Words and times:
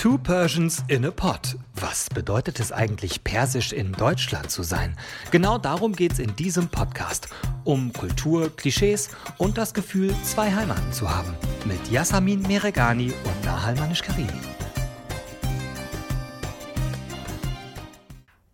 Two 0.00 0.16
Persians 0.16 0.82
in 0.88 1.04
a 1.04 1.10
Pot. 1.10 1.56
Was 1.74 2.08
bedeutet 2.08 2.58
es 2.58 2.72
eigentlich, 2.72 3.22
persisch 3.22 3.70
in 3.74 3.92
Deutschland 3.92 4.50
zu 4.50 4.62
sein? 4.62 4.96
Genau 5.30 5.58
darum 5.58 5.94
geht 5.94 6.12
es 6.12 6.18
in 6.18 6.34
diesem 6.36 6.68
Podcast. 6.68 7.28
Um 7.64 7.92
Kultur, 7.92 8.48
Klischees 8.56 9.10
und 9.36 9.58
das 9.58 9.74
Gefühl, 9.74 10.14
zwei 10.24 10.54
Heimaten 10.54 10.90
zu 10.94 11.14
haben. 11.14 11.34
Mit 11.66 11.86
Yasamin 11.90 12.40
Meregani 12.40 13.12
und 13.12 13.44
Nahal 13.44 13.74
Manish-Karimi. 13.74 14.40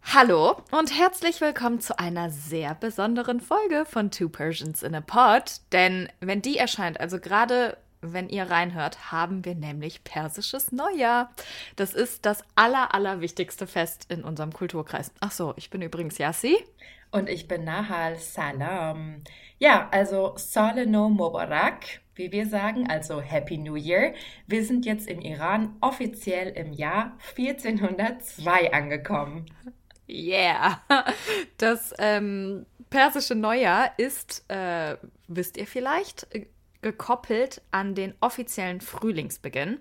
Hallo 0.03 0.57
und 0.73 0.99
herzlich 0.99 1.41
willkommen 1.41 1.79
zu 1.79 1.97
einer 1.97 2.31
sehr 2.31 2.75
besonderen 2.75 3.41
Folge 3.41 3.85
von 3.89 4.11
Two 4.11 4.31
Persians 4.31 4.83
in 4.83 4.97
a 4.97 5.01
Pot. 5.01 5.61
Denn 5.71 6.09
wenn 6.19 6.43
die 6.43 6.59
erscheint, 6.59 6.99
also 6.99 7.21
gerade 7.21 7.77
wenn 8.12 8.29
ihr 8.29 8.50
reinhört, 8.50 9.12
haben 9.12 9.45
wir 9.45 9.54
nämlich 9.54 10.04
persisches 10.04 10.72
Neujahr. 10.72 11.32
Das 11.77 11.95
ist 11.95 12.27
das 12.27 12.45
aller, 12.54 12.95
allerwichtigste 12.95 13.67
Fest 13.67 14.07
in 14.11 14.25
unserem 14.25 14.53
Kulturkreis. 14.53 15.12
Ach 15.21 15.32
so, 15.32 15.54
ich 15.57 15.71
bin 15.71 15.82
übrigens 15.82 16.18
Yassi. 16.18 16.57
Und 17.11 17.29
ich 17.29 17.48
bin 17.48 17.64
Nahal 17.64 18.17
Salam. 18.17 19.22
Ja, 19.58 19.89
also 19.90 20.34
Saleh 20.36 20.86
no 20.86 21.08
Mubarak, 21.08 22.00
wie 22.14 22.32
wir 22.32 22.46
sagen, 22.46 22.89
also 22.90 23.21
Happy 23.21 23.57
New 23.57 23.76
Year. 23.76 24.14
Wir 24.46 24.64
sind 24.64 24.84
jetzt 24.84 25.09
im 25.09 25.20
Iran 25.20 25.76
offiziell 25.81 26.48
im 26.48 26.73
Jahr 26.73 27.17
1402 27.36 28.73
angekommen. 28.73 29.46
Yeah. 30.09 30.81
Das 31.59 31.95
ähm, 31.98 32.67
persische 32.91 33.34
Neujahr 33.34 33.92
ist, 33.98 34.45
äh, 34.48 34.97
wisst 35.27 35.56
ihr 35.56 35.67
vielleicht, 35.67 36.27
gekoppelt 36.86 37.62
an 37.72 37.97
den 37.97 38.14
offiziellen 38.20 38.81
Frühlingsbeginn. 38.81 39.81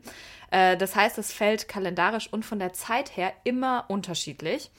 Äh, 0.50 0.76
das 0.76 0.95
heißt, 0.95 1.20
es 1.20 1.31
fällt 1.31 1.68
kalendarisch 1.68 2.34
und 2.34 2.44
von 2.44 2.58
der 2.58 2.73
Zeit 2.73 3.16
her 3.16 3.31
immer 3.44 3.86
unterschiedlich. 3.90 4.72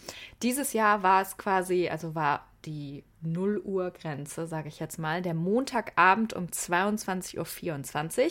Dieses 0.43 0.73
Jahr 0.73 1.05
war 1.05 1.23
es 1.23 1.37
quasi, 1.37 1.89
also 1.89 2.17
war 2.17 2.45
die 2.65 3.05
0 3.23 3.59
Uhr 3.59 3.93
Grenze, 3.93 4.49
sage 4.49 4.67
ich 4.67 4.81
jetzt 4.81 4.99
mal, 4.99 5.23
der 5.23 5.35
Montagabend 5.35 6.35
um 6.35 6.47
22.24 6.47 7.37
Uhr 7.39 8.31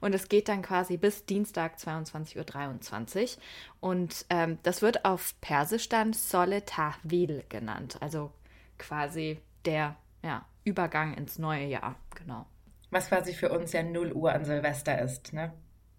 und 0.00 0.12
es 0.12 0.28
geht 0.28 0.48
dann 0.48 0.62
quasi 0.62 0.96
bis 0.96 1.24
Dienstag 1.24 1.76
22.23 1.76 3.36
Uhr 3.36 3.42
und 3.78 4.26
ähm, 4.28 4.58
das 4.64 4.82
wird 4.82 5.04
auf 5.04 5.40
Persisch 5.40 5.88
dann 5.88 6.14
Sole 6.14 6.64
Tahwil 6.64 7.44
genannt, 7.48 7.98
also 8.00 8.32
quasi 8.76 9.38
der 9.64 9.94
ja, 10.24 10.44
Übergang 10.64 11.14
ins 11.14 11.38
neue 11.38 11.66
Jahr, 11.66 11.94
genau. 12.16 12.44
Was 12.90 13.08
quasi 13.08 13.32
für 13.32 13.50
uns 13.50 13.72
ja 13.72 13.82
0 13.82 14.12
Uhr 14.12 14.32
an 14.32 14.44
Silvester 14.44 15.00
ist, 15.00 15.32
ne? 15.32 15.52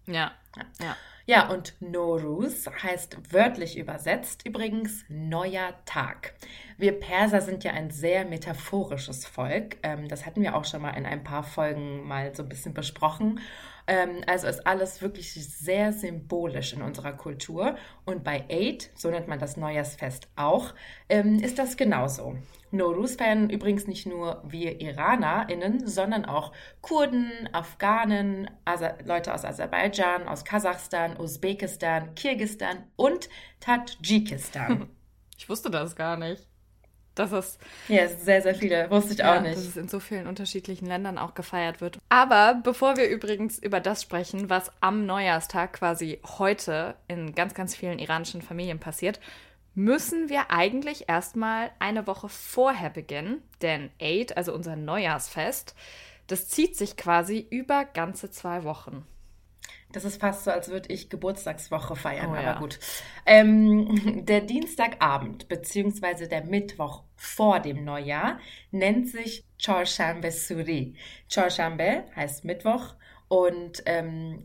Ja. 0.06 0.32
Ja, 0.80 0.96
ja 1.26 1.48
und 1.48 1.74
Noruz 1.80 2.66
heißt 2.82 3.32
wörtlich 3.32 3.76
übersetzt 3.76 4.46
übrigens 4.46 5.04
neuer 5.08 5.74
Tag. 5.84 6.34
Wir 6.78 6.92
Perser 6.92 7.42
sind 7.42 7.64
ja 7.64 7.72
ein 7.72 7.90
sehr 7.90 8.24
metaphorisches 8.24 9.26
Volk. 9.26 9.76
Ähm, 9.82 10.08
das 10.08 10.24
hatten 10.24 10.42
wir 10.42 10.56
auch 10.56 10.64
schon 10.64 10.82
mal 10.82 10.96
in 10.96 11.04
ein 11.04 11.24
paar 11.24 11.42
Folgen 11.42 12.06
mal 12.06 12.34
so 12.34 12.42
ein 12.42 12.48
bisschen 12.48 12.72
besprochen. 12.72 13.40
Ähm, 13.86 14.22
also 14.26 14.46
ist 14.46 14.66
alles 14.66 15.02
wirklich 15.02 15.32
sehr 15.32 15.92
symbolisch 15.92 16.72
in 16.72 16.82
unserer 16.82 17.12
Kultur. 17.12 17.76
Und 18.04 18.24
bei 18.24 18.44
Eid, 18.50 18.90
so 18.94 19.10
nennt 19.10 19.28
man 19.28 19.38
das 19.38 19.56
Neujahrsfest 19.56 20.28
auch, 20.36 20.74
ähm, 21.08 21.40
ist 21.40 21.58
das 21.58 21.76
genauso. 21.76 22.36
Norus 22.70 23.16
feiern 23.16 23.50
übrigens 23.50 23.86
nicht 23.86 24.06
nur 24.06 24.42
wir 24.46 24.80
IranerInnen, 24.80 25.86
sondern 25.86 26.24
auch 26.24 26.52
Kurden, 26.80 27.48
Afghanen, 27.52 28.50
Aser 28.64 28.98
Leute 29.04 29.34
aus 29.34 29.44
Aserbaidschan, 29.44 30.28
aus 30.28 30.44
Kasachstan, 30.44 31.18
Usbekistan, 31.18 32.14
Kirgistan 32.14 32.84
und 32.96 33.28
Tadschikistan. 33.60 34.88
Ich 35.40 35.48
wusste 35.48 35.70
das 35.70 35.94
gar 35.94 36.16
nicht. 36.16 36.48
Das 37.18 37.32
ist. 37.32 37.58
Ja, 37.88 38.02
es 38.02 38.12
sind 38.12 38.24
sehr, 38.24 38.42
sehr 38.42 38.54
viele. 38.54 38.90
Wusste 38.90 39.12
ich 39.14 39.18
ja, 39.18 39.36
auch 39.36 39.40
nicht. 39.40 39.56
Dass 39.56 39.64
es 39.64 39.76
in 39.76 39.88
so 39.88 39.98
vielen 39.98 40.28
unterschiedlichen 40.28 40.86
Ländern 40.86 41.18
auch 41.18 41.34
gefeiert 41.34 41.80
wird. 41.80 41.98
Aber 42.08 42.60
bevor 42.62 42.96
wir 42.96 43.08
übrigens 43.08 43.58
über 43.58 43.80
das 43.80 44.02
sprechen, 44.02 44.50
was 44.50 44.70
am 44.80 45.04
Neujahrstag 45.04 45.72
quasi 45.72 46.20
heute 46.38 46.94
in 47.08 47.34
ganz, 47.34 47.54
ganz 47.54 47.74
vielen 47.74 47.98
iranischen 47.98 48.40
Familien 48.40 48.78
passiert, 48.78 49.18
müssen 49.78 50.28
wir 50.28 50.50
eigentlich 50.50 51.08
erstmal 51.08 51.70
eine 51.78 52.08
Woche 52.08 52.28
vorher 52.28 52.90
beginnen. 52.90 53.42
Denn 53.62 53.90
Eid, 54.00 54.36
also 54.36 54.52
unser 54.52 54.74
Neujahrsfest, 54.74 55.76
das 56.26 56.48
zieht 56.48 56.76
sich 56.76 56.96
quasi 56.96 57.46
über 57.48 57.84
ganze 57.84 58.28
zwei 58.28 58.64
Wochen. 58.64 59.06
Das 59.92 60.04
ist 60.04 60.20
fast 60.20 60.44
so, 60.44 60.50
als 60.50 60.68
würde 60.68 60.92
ich 60.92 61.08
Geburtstagswoche 61.10 61.94
feiern, 61.94 62.30
oh, 62.30 62.34
aber 62.34 62.42
ja. 62.42 62.58
gut. 62.58 62.80
Ähm, 63.24 64.24
der 64.26 64.40
Dienstagabend 64.40 65.48
beziehungsweise 65.48 66.26
der 66.26 66.44
Mittwoch 66.44 67.04
vor 67.14 67.60
dem 67.60 67.84
Neujahr 67.84 68.40
nennt 68.72 69.08
sich 69.08 69.44
Chorshambe 69.64 70.32
Suri. 70.32 70.96
Chorshambe 71.32 72.04
heißt 72.16 72.44
Mittwoch 72.44 72.96
und 73.28 73.82
ähm, 73.86 74.44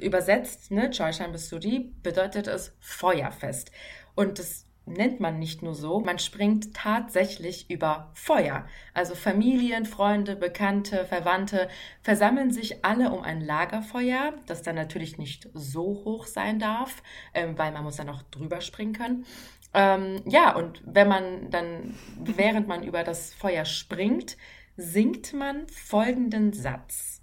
übersetzt, 0.00 0.70
ne, 0.70 0.90
Chorshambe 0.96 1.38
Suri 1.38 1.92
bedeutet 2.02 2.46
es 2.46 2.74
Feuerfest. 2.80 3.72
Und 4.14 4.38
das 4.38 4.66
nennt 4.86 5.20
man 5.20 5.38
nicht 5.38 5.62
nur 5.62 5.74
so, 5.74 6.00
man 6.00 6.18
springt 6.18 6.74
tatsächlich 6.74 7.70
über 7.70 8.10
Feuer. 8.14 8.66
Also 8.94 9.14
Familien, 9.14 9.86
Freunde, 9.86 10.36
Bekannte, 10.36 11.04
Verwandte 11.04 11.68
versammeln 12.02 12.50
sich 12.50 12.84
alle 12.84 13.10
um 13.10 13.22
ein 13.22 13.40
Lagerfeuer, 13.40 14.34
das 14.46 14.62
dann 14.62 14.74
natürlich 14.74 15.18
nicht 15.18 15.48
so 15.54 16.02
hoch 16.04 16.26
sein 16.26 16.58
darf, 16.58 17.02
ähm, 17.34 17.56
weil 17.56 17.72
man 17.72 17.84
muss 17.84 17.96
dann 17.96 18.06
noch 18.06 18.22
drüber 18.22 18.60
springen 18.60 18.92
können. 18.92 19.26
Ähm, 19.72 20.22
ja, 20.26 20.54
und 20.56 20.82
wenn 20.84 21.08
man 21.08 21.50
dann, 21.50 21.94
während 22.18 22.66
man 22.66 22.82
über 22.82 23.04
das 23.04 23.32
Feuer 23.34 23.64
springt, 23.64 24.36
singt 24.76 25.32
man 25.32 25.68
folgenden 25.68 26.52
Satz. 26.52 27.22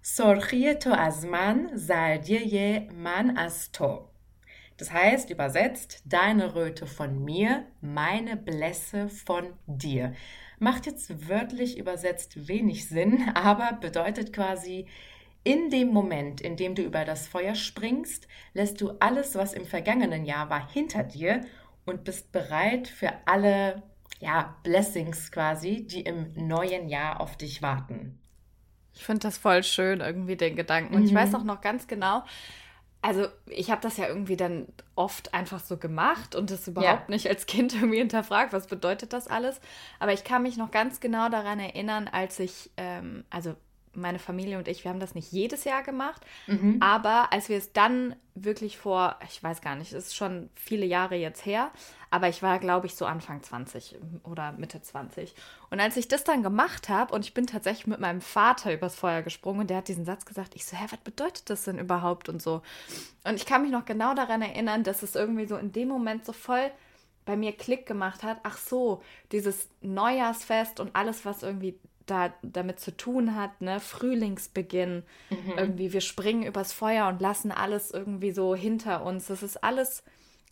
Sorchie 0.00 0.74
to 0.80 0.90
az 0.90 1.24
man, 1.24 1.70
man 2.96 3.36
as 3.36 3.70
to. 3.70 4.11
Das 4.82 4.92
heißt, 4.92 5.30
übersetzt, 5.30 6.02
deine 6.06 6.56
Röte 6.56 6.88
von 6.88 7.24
mir, 7.24 7.64
meine 7.80 8.36
Blässe 8.36 9.08
von 9.08 9.52
dir. 9.68 10.12
Macht 10.58 10.86
jetzt 10.86 11.28
wörtlich 11.28 11.78
übersetzt 11.78 12.48
wenig 12.48 12.88
Sinn, 12.88 13.30
aber 13.34 13.74
bedeutet 13.80 14.32
quasi, 14.32 14.88
in 15.44 15.70
dem 15.70 15.92
Moment, 15.92 16.40
in 16.40 16.56
dem 16.56 16.74
du 16.74 16.82
über 16.82 17.04
das 17.04 17.28
Feuer 17.28 17.54
springst, 17.54 18.26
lässt 18.54 18.80
du 18.80 18.90
alles, 18.98 19.36
was 19.36 19.52
im 19.52 19.66
vergangenen 19.66 20.24
Jahr 20.24 20.50
war, 20.50 20.68
hinter 20.68 21.04
dir 21.04 21.42
und 21.84 22.02
bist 22.02 22.32
bereit 22.32 22.88
für 22.88 23.12
alle 23.24 23.84
ja, 24.18 24.56
Blessings 24.64 25.30
quasi, 25.30 25.86
die 25.86 26.00
im 26.00 26.32
neuen 26.34 26.88
Jahr 26.88 27.20
auf 27.20 27.36
dich 27.36 27.62
warten. 27.62 28.18
Ich 28.94 29.04
finde 29.04 29.20
das 29.20 29.38
voll 29.38 29.62
schön, 29.62 30.00
irgendwie 30.00 30.36
den 30.36 30.56
Gedanken. 30.56 30.96
Und 30.96 31.02
mhm. 31.02 31.06
ich 31.06 31.14
weiß 31.14 31.36
auch 31.36 31.44
noch 31.44 31.60
ganz 31.60 31.86
genau, 31.86 32.24
also 33.02 33.26
ich 33.46 33.70
habe 33.70 33.80
das 33.80 33.96
ja 33.96 34.06
irgendwie 34.06 34.36
dann 34.36 34.68
oft 34.94 35.34
einfach 35.34 35.58
so 35.58 35.76
gemacht 35.76 36.36
und 36.36 36.50
das 36.50 36.68
überhaupt 36.68 37.08
ja. 37.08 37.14
nicht 37.14 37.28
als 37.28 37.46
Kind 37.46 37.74
irgendwie 37.74 37.98
hinterfragt, 37.98 38.52
was 38.52 38.68
bedeutet 38.68 39.12
das 39.12 39.26
alles. 39.26 39.60
Aber 39.98 40.12
ich 40.12 40.22
kann 40.24 40.42
mich 40.42 40.56
noch 40.56 40.70
ganz 40.70 41.00
genau 41.00 41.28
daran 41.28 41.58
erinnern, 41.58 42.08
als 42.10 42.38
ich, 42.38 42.70
ähm, 42.76 43.24
also 43.28 43.56
meine 43.94 44.18
Familie 44.18 44.58
und 44.58 44.68
ich, 44.68 44.84
wir 44.84 44.90
haben 44.90 45.00
das 45.00 45.14
nicht 45.14 45.32
jedes 45.32 45.64
Jahr 45.64 45.82
gemacht, 45.82 46.22
mhm. 46.46 46.78
aber 46.80 47.32
als 47.32 47.48
wir 47.48 47.58
es 47.58 47.72
dann 47.72 48.16
wirklich 48.34 48.78
vor, 48.78 49.18
ich 49.28 49.42
weiß 49.42 49.60
gar 49.60 49.76
nicht, 49.76 49.92
es 49.92 50.06
ist 50.06 50.16
schon 50.16 50.48
viele 50.54 50.86
Jahre 50.86 51.16
jetzt 51.16 51.44
her, 51.44 51.70
aber 52.10 52.28
ich 52.28 52.42
war, 52.42 52.58
glaube 52.58 52.86
ich, 52.86 52.94
so 52.94 53.04
Anfang 53.04 53.42
20 53.42 53.96
oder 54.24 54.52
Mitte 54.52 54.80
20. 54.80 55.34
Und 55.70 55.80
als 55.80 55.96
ich 55.96 56.08
das 56.08 56.24
dann 56.24 56.42
gemacht 56.42 56.88
habe 56.88 57.14
und 57.14 57.24
ich 57.24 57.34
bin 57.34 57.46
tatsächlich 57.46 57.86
mit 57.86 58.00
meinem 58.00 58.20
Vater 58.20 58.72
übers 58.72 58.94
Feuer 58.94 59.22
gesprungen 59.22 59.60
und 59.60 59.70
der 59.70 59.78
hat 59.78 59.88
diesen 59.88 60.04
Satz 60.04 60.24
gesagt, 60.24 60.54
ich 60.54 60.64
so, 60.64 60.76
hä, 60.76 60.86
was 60.90 61.00
bedeutet 61.00 61.50
das 61.50 61.64
denn 61.64 61.78
überhaupt 61.78 62.28
und 62.28 62.40
so. 62.40 62.62
Und 63.24 63.34
ich 63.34 63.46
kann 63.46 63.62
mich 63.62 63.70
noch 63.70 63.84
genau 63.84 64.14
daran 64.14 64.42
erinnern, 64.42 64.84
dass 64.84 65.02
es 65.02 65.14
irgendwie 65.14 65.46
so 65.46 65.56
in 65.56 65.72
dem 65.72 65.88
Moment 65.88 66.24
so 66.24 66.32
voll 66.32 66.70
bei 67.24 67.36
mir 67.36 67.52
Klick 67.52 67.86
gemacht 67.86 68.22
hat. 68.22 68.38
Ach 68.42 68.56
so, 68.56 69.02
dieses 69.30 69.68
Neujahrsfest 69.80 70.80
und 70.80 70.94
alles, 70.96 71.24
was 71.24 71.42
irgendwie 71.42 71.78
da 72.06 72.32
damit 72.42 72.80
zu 72.80 72.96
tun 72.96 73.34
hat, 73.34 73.60
ne, 73.60 73.80
Frühlingsbeginn, 73.80 75.02
mhm. 75.30 75.52
irgendwie, 75.56 75.92
wir 75.92 76.00
springen 76.00 76.42
übers 76.42 76.72
Feuer 76.72 77.08
und 77.08 77.20
lassen 77.20 77.52
alles 77.52 77.90
irgendwie 77.90 78.32
so 78.32 78.54
hinter 78.54 79.04
uns. 79.04 79.26
Das 79.26 79.42
ist 79.42 79.62
alles 79.62 80.02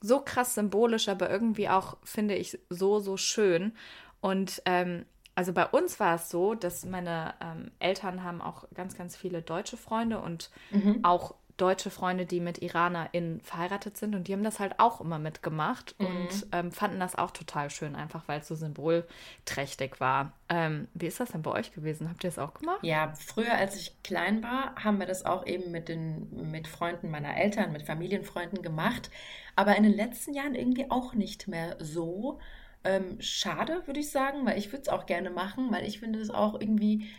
so 0.00 0.20
krass 0.20 0.54
symbolisch, 0.54 1.08
aber 1.08 1.30
irgendwie 1.30 1.68
auch, 1.68 1.96
finde 2.02 2.34
ich, 2.34 2.58
so, 2.68 3.00
so 3.00 3.16
schön. 3.16 3.72
Und 4.20 4.62
ähm, 4.64 5.04
also 5.34 5.52
bei 5.52 5.66
uns 5.66 6.00
war 6.00 6.16
es 6.16 6.30
so, 6.30 6.54
dass 6.54 6.84
meine 6.84 7.34
ähm, 7.40 7.70
Eltern 7.78 8.22
haben 8.22 8.40
auch 8.40 8.64
ganz, 8.74 8.96
ganz 8.96 9.16
viele 9.16 9.42
deutsche 9.42 9.76
Freunde 9.76 10.20
und 10.20 10.50
mhm. 10.70 11.00
auch 11.02 11.34
deutsche 11.60 11.90
Freunde, 11.90 12.26
die 12.26 12.40
mit 12.40 12.62
IranerInnen 12.62 13.40
verheiratet 13.40 13.96
sind 13.96 14.14
und 14.14 14.28
die 14.28 14.32
haben 14.32 14.44
das 14.44 14.60
halt 14.60 14.74
auch 14.78 15.00
immer 15.00 15.18
mitgemacht 15.18 15.94
mhm. 15.98 16.06
und 16.06 16.46
ähm, 16.52 16.72
fanden 16.72 17.00
das 17.00 17.16
auch 17.16 17.30
total 17.30 17.70
schön, 17.70 17.94
einfach 17.94 18.26
weil 18.26 18.40
es 18.40 18.48
so 18.48 18.54
symbolträchtig 18.54 20.00
war. 20.00 20.32
Ähm, 20.48 20.88
wie 20.94 21.06
ist 21.06 21.20
das 21.20 21.32
denn 21.32 21.42
bei 21.42 21.50
euch 21.50 21.72
gewesen? 21.72 22.08
Habt 22.08 22.24
ihr 22.24 22.30
das 22.30 22.38
auch 22.38 22.54
gemacht? 22.54 22.80
Ja, 22.82 23.12
früher, 23.14 23.54
als 23.54 23.76
ich 23.76 24.02
klein 24.02 24.42
war, 24.42 24.74
haben 24.76 24.98
wir 24.98 25.06
das 25.06 25.24
auch 25.24 25.46
eben 25.46 25.70
mit 25.70 25.88
den 25.88 26.50
mit 26.50 26.66
Freunden 26.66 27.10
meiner 27.10 27.36
Eltern, 27.36 27.72
mit 27.72 27.82
Familienfreunden 27.82 28.62
gemacht. 28.62 29.10
Aber 29.56 29.76
in 29.76 29.82
den 29.82 29.94
letzten 29.94 30.34
Jahren 30.34 30.54
irgendwie 30.54 30.90
auch 30.90 31.14
nicht 31.14 31.48
mehr 31.48 31.76
so. 31.78 32.38
Ähm, 32.82 33.18
schade, 33.20 33.82
würde 33.86 34.00
ich 34.00 34.10
sagen, 34.10 34.46
weil 34.46 34.58
ich 34.58 34.72
würde 34.72 34.82
es 34.82 34.88
auch 34.88 35.04
gerne 35.04 35.28
machen, 35.28 35.70
weil 35.70 35.86
ich 35.86 36.00
finde 36.00 36.18
es 36.18 36.30
auch 36.30 36.58
irgendwie 36.58 37.10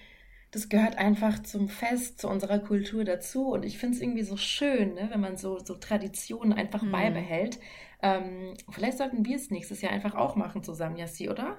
das 0.51 0.67
gehört 0.67 0.97
einfach 0.97 1.41
zum 1.43 1.69
Fest, 1.69 2.19
zu 2.19 2.27
unserer 2.27 2.59
Kultur 2.59 3.05
dazu. 3.05 3.47
Und 3.47 3.63
ich 3.63 3.77
finde 3.77 3.95
es 3.95 4.01
irgendwie 4.01 4.23
so 4.23 4.35
schön, 4.37 4.93
ne, 4.93 5.07
wenn 5.09 5.21
man 5.21 5.37
so, 5.37 5.59
so 5.59 5.75
Traditionen 5.75 6.53
einfach 6.53 6.81
mhm. 6.81 6.91
beibehält. 6.91 7.59
Ähm, 8.01 8.55
vielleicht 8.69 8.97
sollten 8.97 9.25
wir 9.25 9.37
es 9.37 9.49
nächstes 9.49 9.81
Jahr 9.81 9.93
einfach 9.93 10.15
auch 10.15 10.35
machen 10.35 10.63
zusammen, 10.63 10.97
Jassi, 10.97 11.29
oder? 11.29 11.57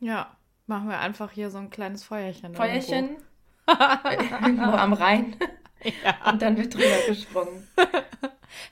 Ja, 0.00 0.36
machen 0.66 0.88
wir 0.88 0.98
einfach 0.98 1.30
hier 1.30 1.50
so 1.50 1.58
ein 1.58 1.70
kleines 1.70 2.02
Feuerchen. 2.02 2.54
Feuerchen 2.54 3.16
irgendwo 3.68 4.70
am 4.76 4.92
Rhein. 4.92 5.36
Ja. 6.04 6.30
Und 6.30 6.42
dann 6.42 6.56
wird 6.56 6.74
drüber 6.74 7.06
gesprungen. 7.06 7.68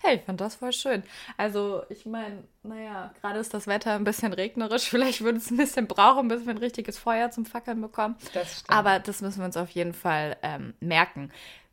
Hey, 0.01 0.17
ich 0.17 0.23
fand 0.23 0.41
das 0.41 0.57
voll 0.57 0.73
schön. 0.73 1.03
Also, 1.37 1.83
ich 1.89 2.05
meine, 2.05 2.45
naja, 2.63 3.13
gerade 3.21 3.39
ist 3.39 3.55
das 3.55 3.67
Wetter 3.67 3.95
ein 3.95 4.05
bisschen 4.05 4.33
regnerisch. 4.33 4.85
Vielleicht 4.91 5.23
würde 5.23 5.39
es 5.39 5.51
ein 5.51 5.57
bisschen 5.57 5.87
brauchen, 5.87 6.29
bis 6.29 6.45
wir 6.45 6.51
ein 6.51 6.59
richtiges 6.59 6.99
Feuer 6.99 7.31
zum 7.31 7.47
Fackeln 7.47 7.81
bekommen. 7.81 8.17
Das 8.35 8.61
stimmt. 8.61 8.71
Aber 8.71 8.99
das 8.99 9.21
müssen 9.21 9.39
wir 9.39 9.45
uns 9.45 9.57
auf 9.57 9.71
jeden 9.71 9.95
Fall 9.95 10.37
ähm, 10.43 10.75
merken. 10.81 11.31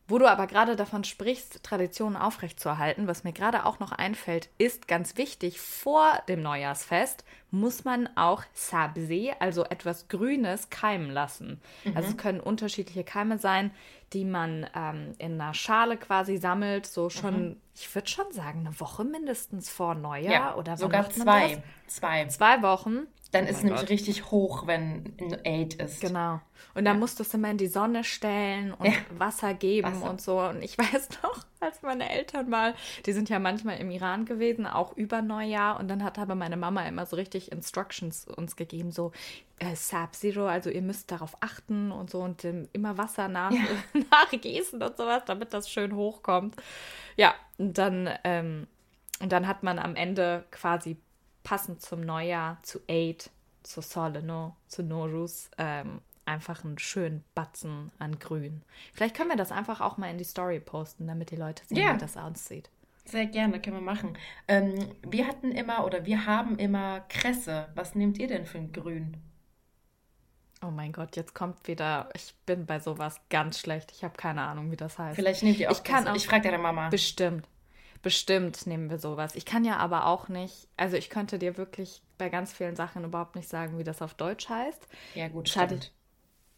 Wo 0.07 0.19
du 0.19 0.29
aber 0.29 0.45
gerade 0.45 0.75
davon 0.75 1.03
sprichst, 1.03 1.63
Traditionen 1.63 2.15
aufrechtzuerhalten, 2.15 3.07
was 3.07 3.23
mir 3.23 3.33
gerade 3.33 3.65
auch 3.65 3.79
noch 3.79 3.91
einfällt, 3.91 4.49
ist 4.59 4.87
ganz 4.87 5.17
wichtig, 5.17 5.59
vor 5.59 6.21
dem 6.27 6.43
Neujahrsfest 6.43 7.25
muss 7.55 7.85
man 7.85 8.09
auch 8.15 8.43
Sabse, 8.53 9.31
also 9.39 9.63
etwas 9.63 10.07
Grünes, 10.09 10.69
keimen 10.69 11.09
lassen. 11.09 11.61
Mhm. 11.85 11.95
Also 11.95 12.09
es 12.09 12.17
können 12.17 12.39
unterschiedliche 12.39 13.03
Keime 13.03 13.39
sein, 13.39 13.71
die 14.13 14.25
man 14.25 14.67
ähm, 14.75 15.13
in 15.17 15.39
einer 15.39 15.53
Schale 15.53 15.97
quasi 15.97 16.37
sammelt, 16.37 16.85
so 16.85 17.09
schon, 17.09 17.49
mhm. 17.49 17.55
ich 17.73 17.93
würde 17.95 18.07
schon 18.07 18.31
sagen, 18.31 18.59
eine 18.59 18.79
Woche 18.79 19.03
mindestens 19.03 19.69
vor 19.69 19.95
Neujahr 19.95 20.33
ja, 20.33 20.55
oder 20.55 20.77
sogar 20.77 21.09
zwei. 21.09 21.63
Zwei. 21.87 22.25
Zwei 22.27 22.61
Wochen. 22.61 23.07
Dann 23.31 23.45
oh 23.45 23.49
ist 23.49 23.57
es 23.57 23.63
nämlich 23.63 23.81
Gott. 23.81 23.89
richtig 23.89 24.31
hoch, 24.31 24.67
wenn 24.67 25.13
ein 25.19 25.37
Aid 25.43 25.75
ist. 25.75 26.01
Genau. 26.01 26.39
Und 26.73 26.85
dann 26.85 26.95
ja. 26.95 26.99
musst 26.99 27.19
du 27.19 27.23
es 27.23 27.33
immer 27.33 27.49
in 27.49 27.57
die 27.57 27.67
Sonne 27.67 28.03
stellen 28.03 28.73
und 28.73 28.85
ja. 28.85 28.93
Wasser 29.17 29.53
geben 29.53 29.87
Wasser. 29.95 30.09
und 30.09 30.21
so. 30.21 30.39
Und 30.41 30.61
ich 30.61 30.77
weiß 30.77 31.09
noch, 31.23 31.45
als 31.65 31.81
meine 31.81 32.09
Eltern 32.09 32.49
mal, 32.49 32.73
die 33.05 33.13
sind 33.13 33.29
ja 33.29 33.39
manchmal 33.39 33.79
im 33.79 33.91
Iran 33.91 34.25
gewesen, 34.25 34.67
auch 34.67 34.95
über 34.95 35.21
Neujahr. 35.21 35.79
Und 35.79 35.87
dann 35.87 36.03
hat 36.03 36.19
aber 36.19 36.35
meine 36.35 36.57
Mama 36.57 36.85
immer 36.87 37.05
so 37.05 37.15
richtig 37.15 37.51
Instructions 37.51 38.27
uns 38.27 38.55
gegeben, 38.55 38.91
so 38.91 39.11
äh, 39.59 39.75
Sub-Zero, 39.75 40.47
also 40.47 40.69
ihr 40.69 40.81
müsst 40.81 41.11
darauf 41.11 41.37
achten 41.41 41.91
und 41.91 42.09
so 42.09 42.21
und 42.21 42.43
ähm, 42.45 42.67
immer 42.73 42.97
Wasser 42.97 43.27
nach, 43.27 43.51
ja. 43.51 43.61
nachgießen 44.11 44.81
und 44.81 44.97
sowas, 44.97 45.23
damit 45.25 45.53
das 45.53 45.69
schön 45.69 45.95
hochkommt. 45.95 46.55
Ja, 47.15 47.33
und 47.57 47.77
dann, 47.77 48.09
ähm, 48.23 48.67
und 49.21 49.31
dann 49.31 49.47
hat 49.47 49.63
man 49.63 49.79
am 49.79 49.95
Ende 49.95 50.45
quasi 50.51 50.97
passend 51.43 51.81
zum 51.81 52.01
Neujahr, 52.01 52.57
zu 52.63 52.79
Aid, 52.87 53.29
zu 53.63 53.81
Soleno, 53.81 54.55
zu 54.67 54.83
Norus, 54.83 55.49
ähm, 55.57 56.01
einfach 56.25 56.63
einen 56.63 56.77
schönen 56.77 57.23
Batzen 57.35 57.91
an 57.99 58.19
Grün. 58.19 58.63
Vielleicht 58.93 59.15
können 59.15 59.29
wir 59.29 59.37
das 59.37 59.51
einfach 59.51 59.81
auch 59.81 59.97
mal 59.97 60.09
in 60.09 60.17
die 60.17 60.23
Story 60.23 60.59
posten, 60.59 61.07
damit 61.07 61.31
die 61.31 61.35
Leute 61.35 61.63
sehen, 61.65 61.77
ja. 61.77 61.93
wie 61.93 61.99
das 61.99 62.17
aussieht. 62.17 62.69
Sehr 63.05 63.27
gerne, 63.27 63.61
können 63.61 63.77
wir 63.77 63.81
machen. 63.81 64.17
Ähm, 64.47 64.95
wir 65.03 65.27
hatten 65.27 65.51
immer 65.51 65.85
oder 65.85 66.05
wir 66.05 66.25
haben 66.25 66.57
immer 66.57 67.01
Kresse. 67.01 67.67
Was 67.75 67.93
nehmt 67.93 68.17
ihr 68.17 68.27
denn 68.27 68.45
für 68.45 68.57
ein 68.57 68.71
Grün? 68.71 69.17
Oh 70.63 70.71
mein 70.71 70.91
Gott, 70.91 71.15
jetzt 71.15 71.35
kommt 71.35 71.67
wieder. 71.67 72.09
Ich 72.15 72.33
bin 72.47 72.65
bei 72.65 72.79
sowas 72.79 73.21
ganz 73.29 73.59
schlecht. 73.59 73.91
Ich 73.91 74.03
habe 74.03 74.15
keine 74.17 74.41
Ahnung, 74.41 74.71
wie 74.71 74.75
das 74.75 74.97
heißt. 74.97 75.15
Vielleicht 75.15 75.43
nehmt 75.43 75.59
ihr 75.59 75.69
auch. 75.69 75.75
Ich 75.75 75.83
kann 75.83 76.07
auch, 76.07 76.15
Ich 76.15 76.27
frage 76.27 76.43
deine 76.43 76.57
Mama. 76.57 76.89
Bestimmt. 76.89 77.47
Bestimmt 78.01 78.65
nehmen 78.65 78.89
wir 78.89 78.97
sowas. 78.97 79.35
Ich 79.35 79.45
kann 79.45 79.65
ja 79.65 79.77
aber 79.77 80.07
auch 80.07 80.27
nicht, 80.27 80.67
also 80.77 80.97
ich 80.97 81.09
könnte 81.09 81.37
dir 81.39 81.57
wirklich 81.57 82.01
bei 82.17 82.29
ganz 82.29 82.53
vielen 82.53 82.75
Sachen 82.75 83.03
überhaupt 83.03 83.35
nicht 83.35 83.49
sagen, 83.49 83.77
wie 83.77 83.83
das 83.83 84.01
auf 84.01 84.13
Deutsch 84.13 84.49
heißt. 84.49 84.87
Ja, 85.13 85.27
gut, 85.27 85.49
stimmt. 85.49 85.91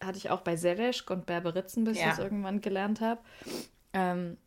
Hatte 0.04 0.18
ich, 0.18 0.30
auch 0.30 0.42
bei 0.42 0.56
Sereschk 0.56 1.10
und 1.10 1.26
Berberitzen, 1.26 1.84
bis 1.84 2.00
ja. 2.00 2.08
ich 2.08 2.14
es 2.14 2.20
irgendwann 2.20 2.62
gelernt 2.62 3.02
habe. 3.02 3.22
Ähm, 3.94 4.38